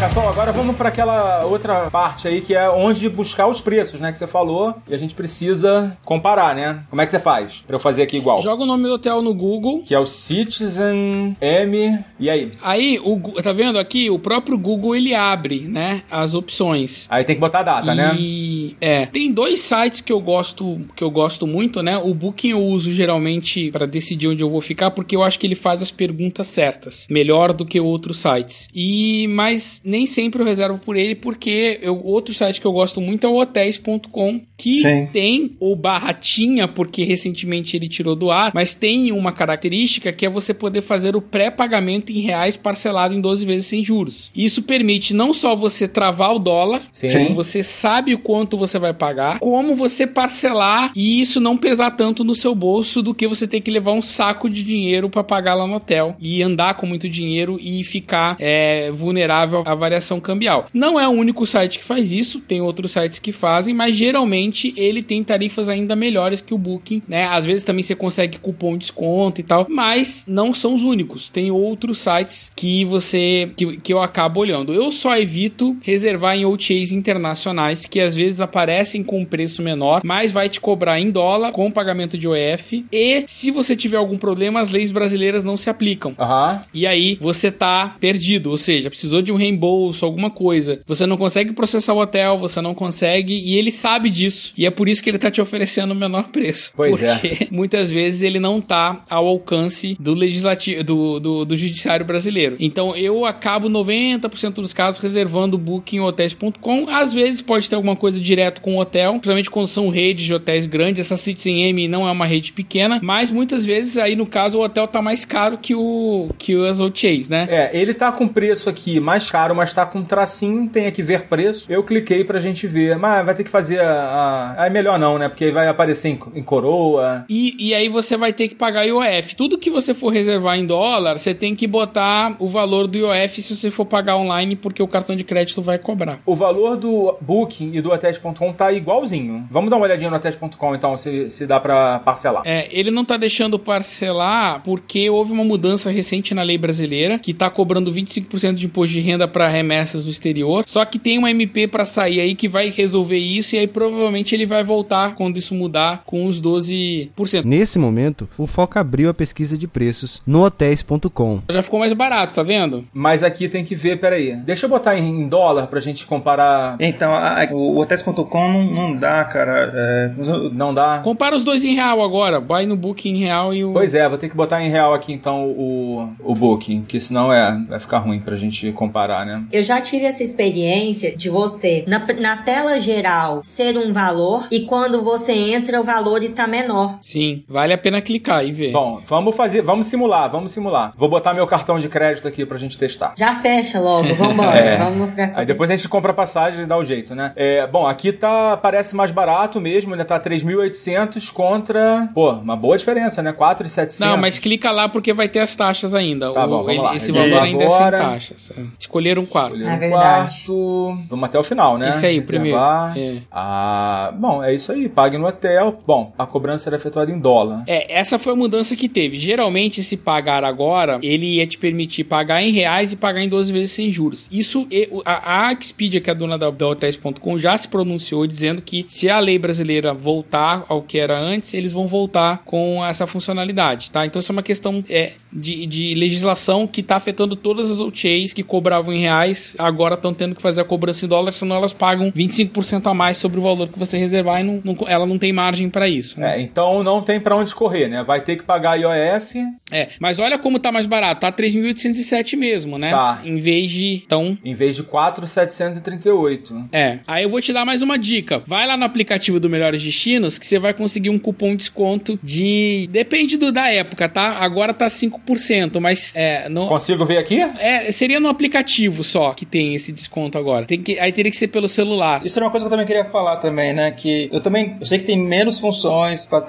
[0.00, 4.12] Cassol, agora vamos para aquela outra parte aí que é onde buscar os preços, né?
[4.12, 4.74] Que você falou.
[4.88, 6.84] E a gente precisa comparar, né?
[6.88, 8.40] Como é que você faz pra eu fazer aqui igual?
[8.40, 9.82] Joga o nome do hotel no Google.
[9.84, 11.98] Que é o Citizen M.
[12.18, 12.52] E aí?
[12.62, 14.08] Aí, o, tá vendo aqui?
[14.08, 16.02] O próprio Google ele abre, né?
[16.08, 17.08] As opções.
[17.10, 18.14] Aí tem que botar a data, né?
[18.16, 21.98] E é, tem dois sites que eu gosto que eu gosto muito, né?
[21.98, 25.46] O Booking eu uso geralmente para decidir onde eu vou ficar porque eu acho que
[25.46, 28.68] ele faz as perguntas certas, melhor do que outros sites.
[28.72, 33.00] E mas nem sempre eu reservo por ele porque eu, outro site que eu gosto
[33.00, 35.08] muito é o hotéis.com, que Sim.
[35.12, 40.30] tem o barratinha porque recentemente ele tirou do ar, mas tem uma característica que é
[40.30, 44.30] você poder fazer o pré-pagamento em reais parcelado em 12 vezes sem juros.
[44.34, 47.34] Isso permite não só você travar o dólar, Sim.
[47.34, 52.24] você sabe o quanto você vai pagar, como você parcelar e isso não pesar tanto
[52.24, 55.54] no seu bolso do que você ter que levar um saco de dinheiro para pagar
[55.54, 60.66] lá no hotel e andar com muito dinheiro e ficar é, vulnerável à variação cambial.
[60.72, 64.72] Não é o único site que faz isso, tem outros sites que fazem, mas geralmente
[64.76, 67.24] ele tem tarifas ainda melhores que o Booking, né?
[67.24, 71.28] Às vezes também você consegue cupom de desconto e tal, mas não são os únicos.
[71.28, 74.74] Tem outros sites que você que, que eu acabo olhando.
[74.74, 80.32] Eu só evito reservar em OTAs internacionais que às vezes aparecem com preço menor, mas
[80.32, 84.60] vai te cobrar em dólar com pagamento de OF e se você tiver algum problema,
[84.60, 86.14] as leis brasileiras não se aplicam.
[86.18, 86.60] Aham.
[86.72, 90.80] E aí você tá perdido, ou seja, precisou de um reembolso, alguma coisa.
[90.86, 94.52] Você não consegue processar o hotel, você não consegue, e ele sabe disso.
[94.56, 96.72] E é por isso que ele tá te oferecendo o menor preço.
[96.74, 97.14] Pois é.
[97.14, 102.56] porque muitas vezes ele não tá ao alcance do legislativo, do, do, do judiciário brasileiro.
[102.58, 106.86] Então eu acabo 90% dos casos reservando o booking em hotéis.com.
[106.88, 110.34] Às vezes pode ter alguma coisa direto com o hotel, principalmente quando são redes de
[110.34, 111.00] hotéis grandes.
[111.00, 114.62] Essa Citizen M não é uma rede pequena, mas muitas vezes aí no caso o
[114.62, 117.46] hotel tá mais caro que o que as OTAs, né?
[117.50, 121.02] É, ele tá com preço aqui mais caro, mas tá com um tracinho, tem aqui
[121.02, 121.70] ver preço.
[121.70, 124.54] Eu cliquei pra gente ver, mas vai ter que fazer a.
[124.58, 124.66] a...
[124.66, 125.28] É melhor não, né?
[125.28, 127.24] Porque vai aparecer em, em coroa.
[127.28, 129.36] E, e aí você vai ter que pagar IOF.
[129.36, 133.42] Tudo que você for reservar em dólar, você tem que botar o valor do IOF
[133.42, 136.20] se você for pagar online, porque o cartão de crédito vai cobrar.
[136.24, 139.46] O valor do Booking e do Hotéis.com tá igualzinho.
[139.50, 142.42] Vamos dar uma olhadinha no Hotéis.com então, se, se dá pra parcelar.
[142.44, 147.34] É, ele não tá deixando parcelar porque houve uma mudança recente na lei brasileira que
[147.34, 149.48] tá cobrando 25% de imposto de renda para
[149.80, 150.64] remessas do exterior.
[150.66, 154.34] Só que tem uma MP para sair aí que vai resolver isso e aí provavelmente
[154.34, 157.44] ele vai voltar quando isso mudar com os 12%.
[157.44, 161.40] Nesse momento, o Foca abriu a pesquisa de preços no hotéis.com.
[161.50, 162.84] Já ficou mais barato, tá vendo?
[162.92, 164.36] Mas aqui tem que ver, peraí.
[164.36, 166.76] Deixa eu botar em, dólar pra gente comparar.
[166.80, 169.70] Então, a- a- o hotéis.com não, não dá, cara.
[169.74, 170.10] É,
[170.52, 170.98] Não dá?
[170.98, 172.40] Compara os dois em real agora.
[172.40, 173.72] Vai no Booking em real e o.
[173.72, 177.32] Pois é, vou ter que botar em real aqui então o, o Booking, que senão
[177.32, 179.30] é, vai ficar ruim pra gente comparar, né?
[179.30, 179.44] né?
[179.60, 184.60] eu já tive essa experiência de você, na, na tela geral, ser um valor e
[184.60, 186.96] quando você entra, o valor está menor.
[187.00, 188.72] Sim, vale a pena clicar e ver.
[188.72, 190.94] Bom, vamos fazer, vamos simular, vamos simular.
[190.96, 193.14] Vou botar meu cartão de crédito aqui pra gente testar.
[193.18, 194.56] Já fecha logo, vambora.
[194.58, 194.78] é.
[194.78, 195.32] Vamos pra...
[195.34, 197.32] Aí depois a gente compra a passagem e dá o jeito, né?
[197.36, 200.04] É, bom, aqui tá, parece mais barato mesmo, né?
[200.04, 203.30] Tá 3.800 contra, pô, uma boa diferença, né?
[203.32, 204.00] 4.700.
[204.00, 206.32] Não, mas clica lá porque vai ter as taxas ainda.
[206.32, 206.96] Tá o, bom, vamos ele, lá.
[206.96, 207.44] Esse valor agora...
[207.44, 208.52] ainda é sem taxas.
[208.56, 208.62] É.
[208.78, 210.44] Escolheram 4 na é verdade.
[210.44, 210.98] Quarto.
[211.08, 211.90] Vamos até o final, né?
[211.90, 212.58] Isso aí, o primeiro.
[212.58, 213.22] É.
[213.30, 214.88] Ah, bom, é isso aí.
[214.88, 215.78] Pague no hotel.
[215.86, 217.64] Bom, a cobrança era efetuada em dólar.
[217.66, 219.18] É, essa foi a mudança que teve.
[219.18, 223.52] Geralmente, se pagar agora, ele ia te permitir pagar em reais e pagar em 12
[223.52, 224.28] vezes sem juros.
[224.30, 224.66] Isso,
[225.04, 228.84] a, a Expedia, que é a dona da, da Hotels.com, já se pronunciou dizendo que
[228.88, 233.90] se a lei brasileira voltar ao que era antes, eles vão voltar com essa funcionalidade,
[233.90, 234.06] tá?
[234.06, 238.32] Então, isso é uma questão é, de, de legislação que está afetando todas as OTAs
[238.32, 241.72] que cobravam em reais agora estão tendo que fazer a cobrança em dólares, senão elas
[241.72, 245.18] pagam 25% a mais sobre o valor que você reservar e não, não- ela não
[245.18, 246.18] tem margem para isso.
[246.18, 246.36] né?
[246.38, 248.02] É, então não tem pra onde correr, né?
[248.02, 249.38] Vai ter que pagar IOF.
[249.72, 252.90] É, mas olha como tá mais barato, tá 3.807 mesmo, né?
[252.90, 253.20] Tá.
[253.24, 256.68] Em vez de, então, Em vez de 4,738.
[256.72, 256.98] é.
[257.06, 258.42] Aí eu vou te dar mais uma dica.
[258.46, 262.18] Vai lá no aplicativo do Melhores Destinos que você vai conseguir um cupom de desconto
[262.22, 264.38] de, depende do, da época, tá?
[264.40, 267.40] Agora tá 5%, mas é, no, Consigo ver aqui?
[267.40, 270.66] é, seria no aplicativo só que tem esse desconto agora.
[270.66, 272.24] Tem que, aí teria que ser pelo celular.
[272.24, 273.90] Isso é uma coisa que eu também queria falar também, né?
[273.90, 276.46] Que eu também, eu sei que tem menos funções para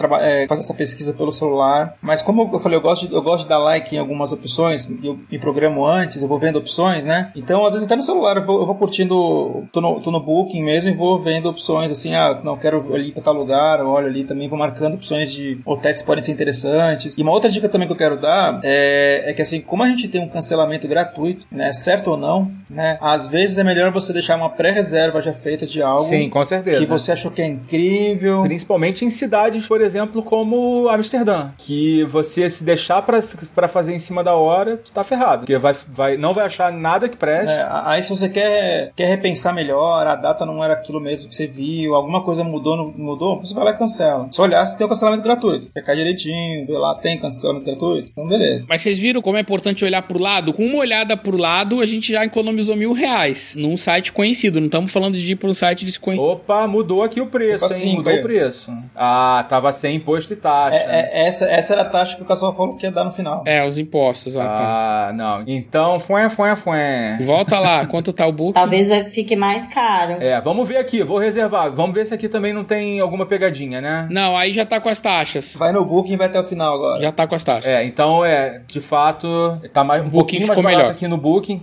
[0.48, 3.50] fazer essa pesquisa pelo celular, mas como eu falei, eu gosto de, eu gosto de
[3.50, 7.32] dar like em algumas opções, eu me programo antes, eu vou vendo opções, né?
[7.36, 10.20] Então, às vezes até no celular eu vou, eu vou curtindo, tô no, tô no
[10.20, 13.88] Booking mesmo e vou vendo opções assim, ah, não quero ir para tal lugar, eu
[13.88, 17.18] olho ali também, vou marcando opções de hotéis que podem ser interessantes.
[17.18, 19.88] E uma outra dica também que eu quero dar é, é que assim, como a
[19.88, 22.98] gente tem um cancelamento gratuito, né, certo ou não, né?
[23.02, 26.80] Às vezes é melhor você deixar uma pré-reserva já feita de algo Sim, com certeza.
[26.80, 28.44] que você achou que é incrível.
[28.44, 33.22] Principalmente em cidades, por exemplo, como Amsterdã, que você se deixar pra,
[33.54, 36.72] pra fazer em cima da hora, tu tá ferrado, porque vai, vai, não vai achar
[36.72, 37.54] nada que preste.
[37.54, 41.36] É, aí se você quer, quer repensar melhor, a data não era aquilo mesmo que
[41.36, 44.28] você viu, alguma coisa mudou, não mudou, você vai lá e cancela.
[44.32, 45.70] Só olhar se tem o cancelamento gratuito.
[45.76, 48.66] Checar direitinho, ver lá, tem cancelamento gratuito, então beleza.
[48.68, 50.54] Mas vocês viram como é importante olhar pro lado?
[50.54, 52.26] Com uma olhada pro lado, a gente já
[52.62, 54.60] economizou mil reais num site conhecido.
[54.60, 56.24] Não estamos falando de ir para um site desconhecido.
[56.24, 57.82] Opa, mudou aqui o preço, Opa, hein?
[57.82, 58.72] sim, mudou o preço.
[58.96, 60.78] Ah, tava sem imposto e taxa.
[60.78, 63.12] É, é, essa, essa era a taxa que o pessoal falou que ia dar no
[63.12, 63.44] final.
[63.46, 65.08] É, os impostos, ó, tá.
[65.10, 65.44] Ah, não.
[65.48, 67.20] Então, fué, fué, fué.
[67.26, 68.54] Volta lá, quanto tá o book?
[68.54, 70.18] Talvez fique mais caro.
[70.20, 71.72] É, vamos ver aqui, vou reservar.
[71.74, 74.08] Vamos ver se aqui também não tem alguma pegadinha, né?
[74.10, 75.56] Não, aí já tá com as taxas.
[75.56, 77.02] Vai no Booking e vai até o final agora.
[77.02, 77.72] Já tá com as taxas.
[77.72, 80.92] É, então é, de fato, tá mais, um Booking pouquinho mais ficou barato melhor.
[80.96, 81.60] aqui no Booking,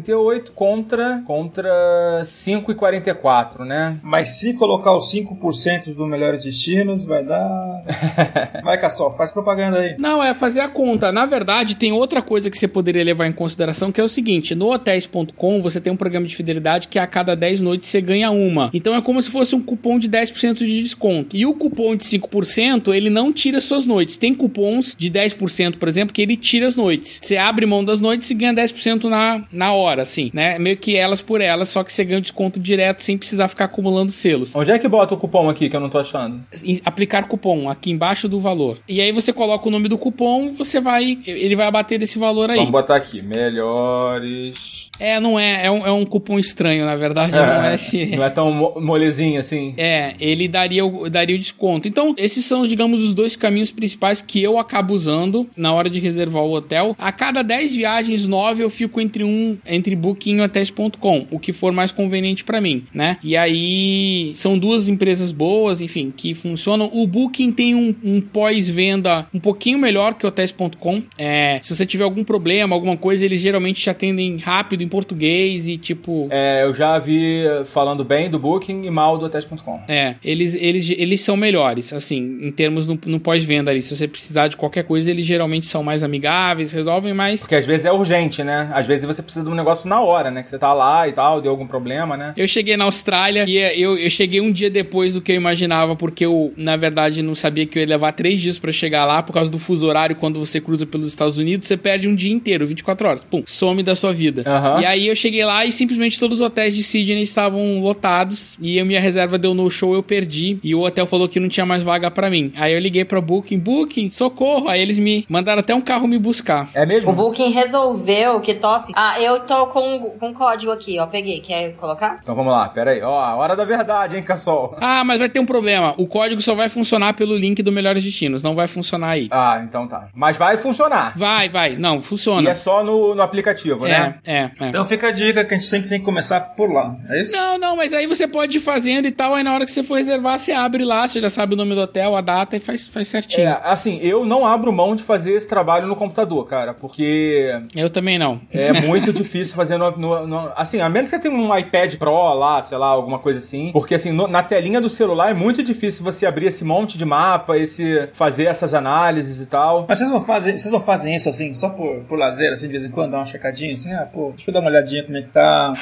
[0.00, 3.98] 4,738 contra contra 5,44, né?
[4.02, 7.84] Mas se colocar os 5% dos melhores destinos, vai dar.
[8.62, 9.96] vai, Cassol, faz propaganda aí.
[9.98, 11.12] Não, é fazer a conta.
[11.12, 14.54] Na verdade, tem outra coisa que você poderia levar em consideração, que é o seguinte:
[14.54, 18.30] no hotéis.com você tem um programa de fidelidade que a cada 10 noites você ganha
[18.30, 18.70] uma.
[18.72, 21.36] Então é como se fosse um cupom de 10% de desconto.
[21.36, 24.16] E o cupom de 5%, ele não tira suas noites.
[24.16, 27.20] Tem cupons de 10%, por exemplo, que ele tira as noites.
[27.22, 30.58] Você abre mão das noites e ganha 10% na, na hora, assim, né?
[30.58, 33.64] Meio que elas por elas, só que você ganha o desconto direto sem precisar ficar
[33.64, 34.54] acumulando selos.
[34.54, 36.40] Onde é que bota o cupom aqui que eu não tô achando?
[36.84, 38.78] aplicar cupom aqui embaixo do valor.
[38.88, 42.50] E aí você coloca o nome do cupom, você vai, ele vai abater desse valor
[42.50, 42.56] aí.
[42.56, 44.88] Vamos botar aqui, melhores.
[44.98, 48.16] É, não é, é um, é um cupom estranho, na verdade, não é.
[48.16, 49.72] Não é tão mo- molezinho assim.
[49.78, 51.88] É, ele daria o, daria o desconto.
[51.88, 55.98] Então, esses são, digamos, os dois caminhos principais que eu acabo usando na hora de
[55.98, 56.94] reservar o hotel.
[56.98, 61.52] A cada 10 viagens, 9 eu fico entre um, entre Booking e Hotels.com, o que
[61.52, 63.16] for mais conveniente pra mim, né?
[63.22, 66.90] E aí, são duas empresas boas, enfim, que funcionam.
[66.92, 71.02] O Booking tem um, um pós-venda um pouquinho melhor que o Hotels.com.
[71.18, 75.68] É, se você tiver algum problema, alguma coisa, eles geralmente te atendem rápido em português
[75.68, 76.28] e tipo.
[76.30, 79.80] É, eu já vi falando bem do Booking e mal do Hotéis.com.
[79.88, 83.82] É, eles, eles, eles são melhores, assim, em termos no, no pós-venda ali.
[83.82, 87.40] Se você precisar de qualquer coisa, eles geralmente são mais amigáveis, resolvem mais.
[87.40, 88.70] Porque às vezes é urgente, né?
[88.72, 90.42] Às vezes você precisa de um negócio na hora, né?
[90.42, 92.34] Que você tá lá e tal, deu algum problema, né?
[92.36, 95.36] Eu cheguei na Austrália e é, eu, eu cheguei um dia depois do que eu
[95.36, 99.04] imaginava, porque eu, na verdade, não sabia que eu ia levar três dias pra chegar
[99.04, 100.14] lá por causa do fuso horário.
[100.16, 103.24] Quando você cruza pelos Estados Unidos, você perde um dia inteiro, 24 horas.
[103.24, 104.42] Pum, some da sua vida.
[104.46, 104.80] Aham.
[104.80, 108.78] E aí eu cheguei lá e simplesmente todos os hotéis de Sydney estavam lotados e
[108.78, 110.58] a minha reserva deu no show, eu perdi.
[110.62, 112.52] E o hotel falou que não tinha mais vaga pra mim.
[112.56, 114.68] Aí eu liguei pra Booking, Booking, socorro.
[114.68, 116.68] Aí eles me mandaram até um carro me buscar.
[116.74, 117.10] É mesmo?
[117.10, 118.92] O Booking resolveu que top.
[118.94, 121.06] Ah, eu eu tô com com código aqui, ó.
[121.06, 121.40] Peguei.
[121.40, 122.20] Quer colocar?
[122.22, 123.02] Então vamos lá, pera aí.
[123.02, 124.76] Ó, a hora da verdade, hein, Cassol?
[124.80, 125.92] Ah, mas vai ter um problema.
[125.96, 129.28] O código só vai funcionar pelo link do Melhores Destinos, não vai funcionar aí.
[129.30, 130.08] Ah, então tá.
[130.14, 131.14] Mas vai funcionar.
[131.16, 131.76] Vai, vai.
[131.76, 132.48] Não, E funciona.
[132.48, 134.14] é só no, no aplicativo, né?
[134.24, 134.68] É, é, é.
[134.68, 136.94] Então fica a dica que a gente sempre tem que começar por lá.
[137.08, 137.32] É isso?
[137.32, 139.82] Não, não, mas aí você pode ir fazendo e tal, aí na hora que você
[139.82, 142.60] for reservar, você abre lá, você já sabe o nome do hotel, a data e
[142.60, 143.48] faz, faz certinho.
[143.48, 147.90] É, assim, eu não abro mão de fazer esse trabalho no computador, cara, porque Eu
[147.90, 148.40] também não.
[148.52, 151.94] é muito difícil fazer no, no- no- Assim, a menos que você tenha um iPad
[151.96, 153.70] Pro lá, sei lá, alguma coisa assim.
[153.72, 157.04] Porque, assim, no- na telinha do celular é muito difícil você abrir esse monte de
[157.04, 159.86] mapa, esse fazer essas análises e tal.
[159.88, 162.72] Mas vocês não fazem, vocês não fazem isso assim, só por, por lazer, assim, de
[162.72, 165.16] vez em quando, dar uma checadinha, assim, ah, pô, deixa eu dar uma olhadinha como
[165.16, 165.72] é que tá.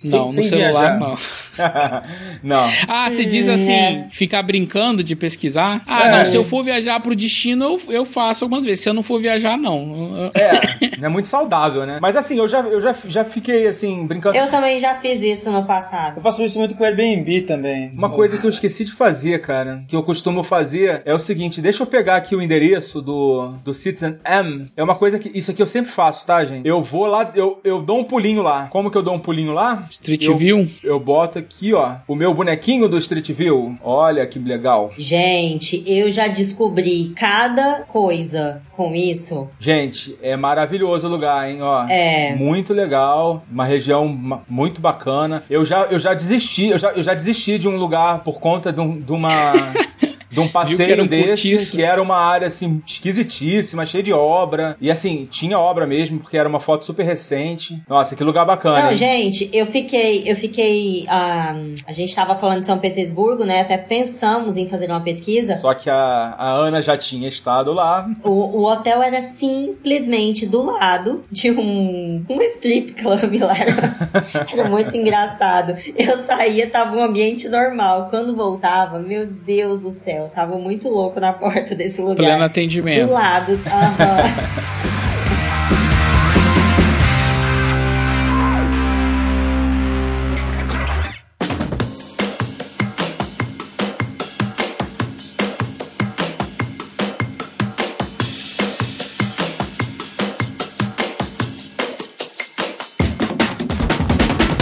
[0.00, 0.98] Sem- não, no sem celular viajar.
[0.98, 1.18] não.
[2.42, 2.68] não.
[2.88, 5.82] Ah, você diz assim, ficar brincando de pesquisar?
[5.86, 6.16] Ah, É.
[6.18, 8.82] não, se eu for viajar pro destino, eu, eu faço algumas vezes.
[8.82, 10.30] Se eu não for viajar, não.
[10.34, 11.98] É, não é muito saudável, né?
[12.00, 14.36] Mas assim, eu já, eu já, já fiquei assim, brincando.
[14.36, 16.16] Eu também já fiz isso no passado.
[16.16, 17.90] Eu faço isso muito com o Airbnb também.
[17.94, 21.60] Uma coisa que eu esqueci de fazer, cara, que eu costumo fazer é o seguinte:
[21.60, 24.66] deixa eu pegar aqui o endereço do, do Citizen M.
[24.76, 25.30] É uma coisa que.
[25.36, 26.66] Isso aqui eu sempre faço, tá, gente?
[26.66, 28.66] Eu vou lá, eu, eu dou um pulinho lá.
[28.70, 29.86] Como que eu dou um pulinho lá?
[29.90, 30.70] Street eu, View?
[30.82, 33.76] Eu boto aqui, ó, o meu bonequinho do Street View.
[33.82, 34.92] Olha que legal.
[34.96, 39.48] Gente, eu já descobri cada coisa com isso.
[39.58, 41.60] Gente, é maravilhoso o lugar, hein?
[41.62, 42.34] Ó, É.
[42.36, 44.06] Muito legal, uma região
[44.48, 45.42] muito bacana.
[45.50, 48.72] Eu já, eu já desisti, eu já, eu já desisti de um lugar por conta
[48.72, 49.30] de, um- de uma.
[50.30, 51.76] De um passeio um desse, cortiço.
[51.76, 54.76] que era uma área assim esquisitíssima, cheia de obra.
[54.80, 57.82] E assim, tinha obra mesmo, porque era uma foto super recente.
[57.88, 58.82] Nossa, que lugar bacana.
[58.82, 58.96] Não, hein?
[58.96, 61.56] gente, eu fiquei, eu fiquei, ah,
[61.86, 63.60] a gente tava falando de São Petersburgo, né?
[63.60, 65.58] Até pensamos em fazer uma pesquisa.
[65.58, 68.08] Só que a, a Ana já tinha estado lá.
[68.22, 73.54] O, o hotel era simplesmente do lado de um, um strip club lá.
[73.56, 75.74] Era, era muito engraçado.
[75.96, 78.08] Eu saía, tava um ambiente normal.
[78.10, 82.16] Quando voltava, meu Deus do céu, tava muito louco na porta desse lugar.
[82.16, 83.06] Pleno atendimento.
[83.06, 83.58] Do lado.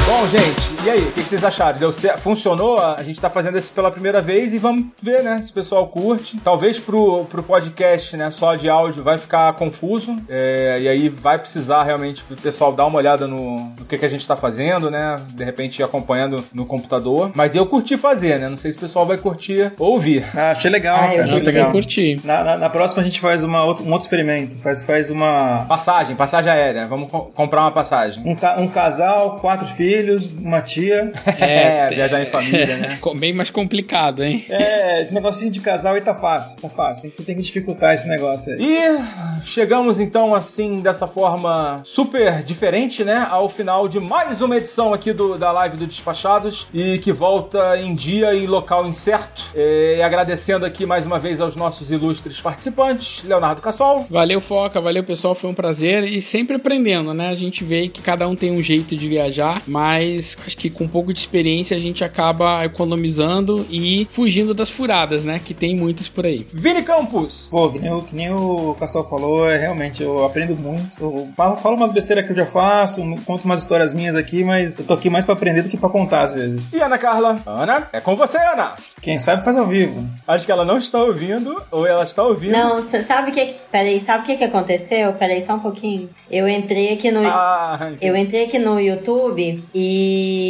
[0.08, 1.00] Bom, gente, e aí?
[1.02, 1.78] O que que vocês acharam?
[1.78, 2.18] Deu certo?
[2.20, 2.78] Funcionou?
[2.80, 5.40] A gente tá fazendo isso pela primeira vez e vamos ver, né?
[5.42, 6.38] Se o pessoal curte.
[6.42, 8.30] Talvez pro, pro podcast, né?
[8.30, 10.16] Só de áudio vai ficar confuso.
[10.28, 14.04] é, e aí vai precisar realmente pro pessoal dar uma olhada no, no que, que
[14.04, 15.16] a gente tá fazendo, né?
[15.34, 17.30] De repente ir acompanhando no computador.
[17.34, 18.48] Mas eu curti fazer, né?
[18.48, 20.24] Não sei se o pessoal vai curtir ouvir.
[20.34, 21.70] Ah, achei legal, Ah, eu achei legal.
[21.70, 22.20] curti.
[22.24, 25.66] Na, na, na próxima a gente faz uma outra- um outro experimento, faz, faz uma...
[25.68, 26.86] Passagem, passagem aérea.
[26.86, 28.22] Vamos co- comprar uma passagem.
[28.26, 30.77] Um, ca- um casal, quatro filhos, uma tia.
[31.38, 32.98] É, viajar em família, né?
[33.18, 34.44] Bem mais complicado, hein?
[34.48, 37.10] É, esse negocinho de casal aí tá fácil, tá fácil.
[37.24, 38.60] Tem que dificultar esse negócio aí.
[38.60, 44.92] E chegamos então assim dessa forma super diferente, né, ao final de mais uma edição
[44.92, 49.44] aqui do, da live do Despachados e que volta em dia e local incerto.
[49.54, 54.06] E agradecendo aqui mais uma vez aos nossos ilustres participantes, Leonardo Cassol.
[54.10, 57.28] Valeu, Foca, valeu, pessoal, foi um prazer e sempre aprendendo, né?
[57.28, 60.84] A gente vê que cada um tem um jeito de viajar, mas acho que com
[60.84, 65.40] um pouco de experiência a gente acaba economizando e fugindo das furadas, né?
[65.44, 66.46] Que tem muitas por aí.
[66.52, 67.48] Vini Campos.
[67.50, 70.96] Pô, que nem, o- que nem o Cassol falou, é realmente, eu aprendo muito.
[71.00, 74.84] Eu falo, umas besteiras que eu já faço, conto umas histórias minhas aqui, mas eu
[74.84, 76.68] tô aqui mais pra aprender do que pra contar às vezes.
[76.72, 77.40] E Ana Carla.
[77.46, 78.74] Ana, é com você, Ana.
[79.00, 80.04] Quem sabe faz ao vivo.
[80.26, 82.52] Acho que ela não está ouvindo, ou ela está ouvindo.
[82.52, 83.46] Não, cê sabe o que.
[83.46, 85.12] que- Peraí, sabe o que, que aconteceu?
[85.12, 86.08] Peraí, só um pouquinho.
[86.30, 87.20] Eu entrei aqui no.
[87.26, 90.47] Ah, Eu entrei aqui no YouTube e,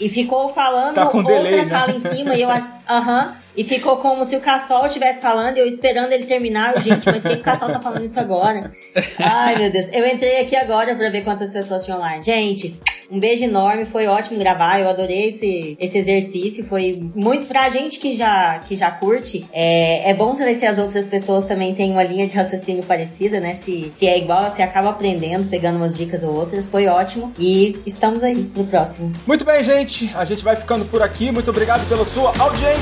[0.00, 1.66] e ficou falando Tá com outra delay, né?
[1.66, 2.68] fala em cima e eu a-
[2.98, 6.78] aham e ficou como se o Cassol estivesse falando e eu esperando ele terminar.
[6.80, 8.72] Gente, mas que, que o Cassol tá falando isso agora?
[9.18, 9.88] Ai, meu Deus.
[9.92, 12.24] Eu entrei aqui agora pra ver quantas pessoas tinham online.
[12.24, 12.80] Gente,
[13.10, 14.80] um beijo enorme, foi ótimo gravar.
[14.80, 16.64] Eu adorei esse, esse exercício.
[16.64, 19.44] Foi muito pra gente que já, que já curte.
[19.52, 23.38] É, é bom saber se as outras pessoas também têm uma linha de raciocínio parecida,
[23.38, 23.54] né?
[23.56, 26.66] Se, se é igual, você acaba aprendendo, pegando umas dicas ou outras.
[26.66, 27.30] Foi ótimo.
[27.38, 29.12] E estamos aí pro próximo.
[29.26, 30.10] Muito bem, gente.
[30.14, 31.30] A gente vai ficando por aqui.
[31.30, 32.81] Muito obrigado pela sua audiência.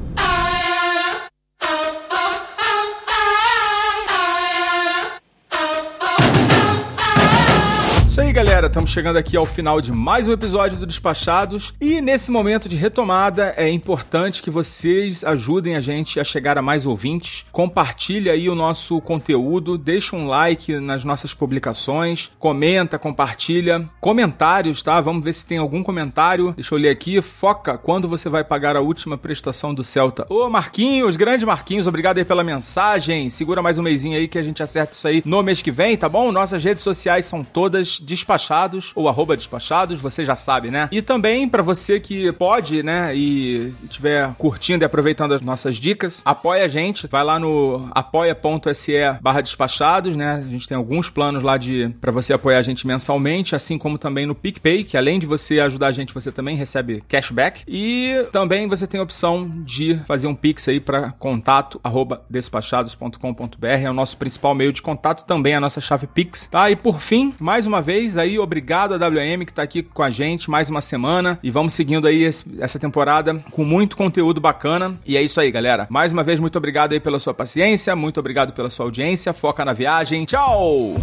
[8.43, 8.65] Galera.
[8.65, 11.75] Estamos chegando aqui ao final de mais um episódio do Despachados.
[11.79, 16.61] E nesse momento de retomada, é importante que vocês ajudem a gente a chegar a
[16.61, 17.45] mais ouvintes.
[17.51, 23.87] Compartilhe aí o nosso conteúdo, deixa um like nas nossas publicações, comenta, compartilha.
[23.99, 24.99] Comentários, tá?
[24.99, 26.51] Vamos ver se tem algum comentário.
[26.53, 27.21] Deixa eu ler aqui.
[27.21, 30.25] Foca quando você vai pagar a última prestação do Celta.
[30.27, 33.29] Ô, Marquinhos, grande Marquinhos, obrigado aí pela mensagem.
[33.29, 35.95] Segura mais um mêsinho aí que a gente acerta isso aí no mês que vem,
[35.95, 36.31] tá bom?
[36.31, 37.99] Nossas redes sociais são todas
[38.31, 40.89] despachados ou arroba despachados, você já sabe, né?
[40.91, 46.21] E também para você que pode, né, e estiver curtindo e aproveitando as nossas dicas,
[46.23, 48.91] apoia a gente, vai lá no apoia.se
[49.21, 50.43] barra despachados, né?
[50.45, 53.97] A gente tem alguns planos lá de para você apoiar a gente mensalmente, assim como
[53.97, 57.63] também no PicPay, que além de você ajudar a gente, você também recebe cashback.
[57.67, 63.65] E também você tem a opção de fazer um pix aí para contato arroba despachados.com.br,
[63.65, 66.69] é o nosso principal meio de contato, também a nossa chave Pix, tá?
[66.69, 70.09] E por fim, mais uma vez aí, obrigado a WM que tá aqui com a
[70.09, 72.23] gente mais uma semana e vamos seguindo aí
[72.59, 74.97] essa temporada com muito conteúdo bacana.
[75.05, 75.87] E é isso aí, galera.
[75.89, 79.33] Mais uma vez, muito obrigado aí pela sua paciência, muito obrigado pela sua audiência.
[79.33, 80.25] Foca na viagem.
[80.25, 80.95] Tchau!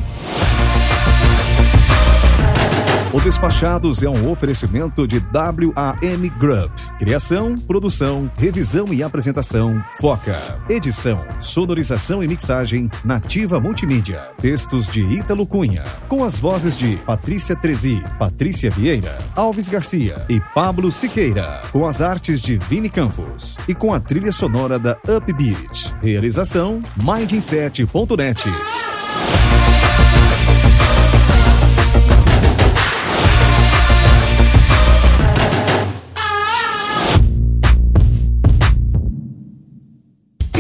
[3.10, 6.70] O Despachados é um oferecimento de WAM Group.
[6.98, 10.60] Criação, produção, revisão e apresentação, Foca.
[10.68, 14.30] Edição, sonorização e mixagem, Nativa Multimídia.
[14.38, 15.84] Textos de Ítalo Cunha.
[16.06, 21.62] Com as vozes de Patrícia Trezi, Patrícia Vieira, Alves Garcia e Pablo Siqueira.
[21.72, 23.56] Com as artes de Vini Campos.
[23.66, 25.94] E com a trilha sonora da Upbeat.
[26.02, 28.44] Realização, Mindinset.net.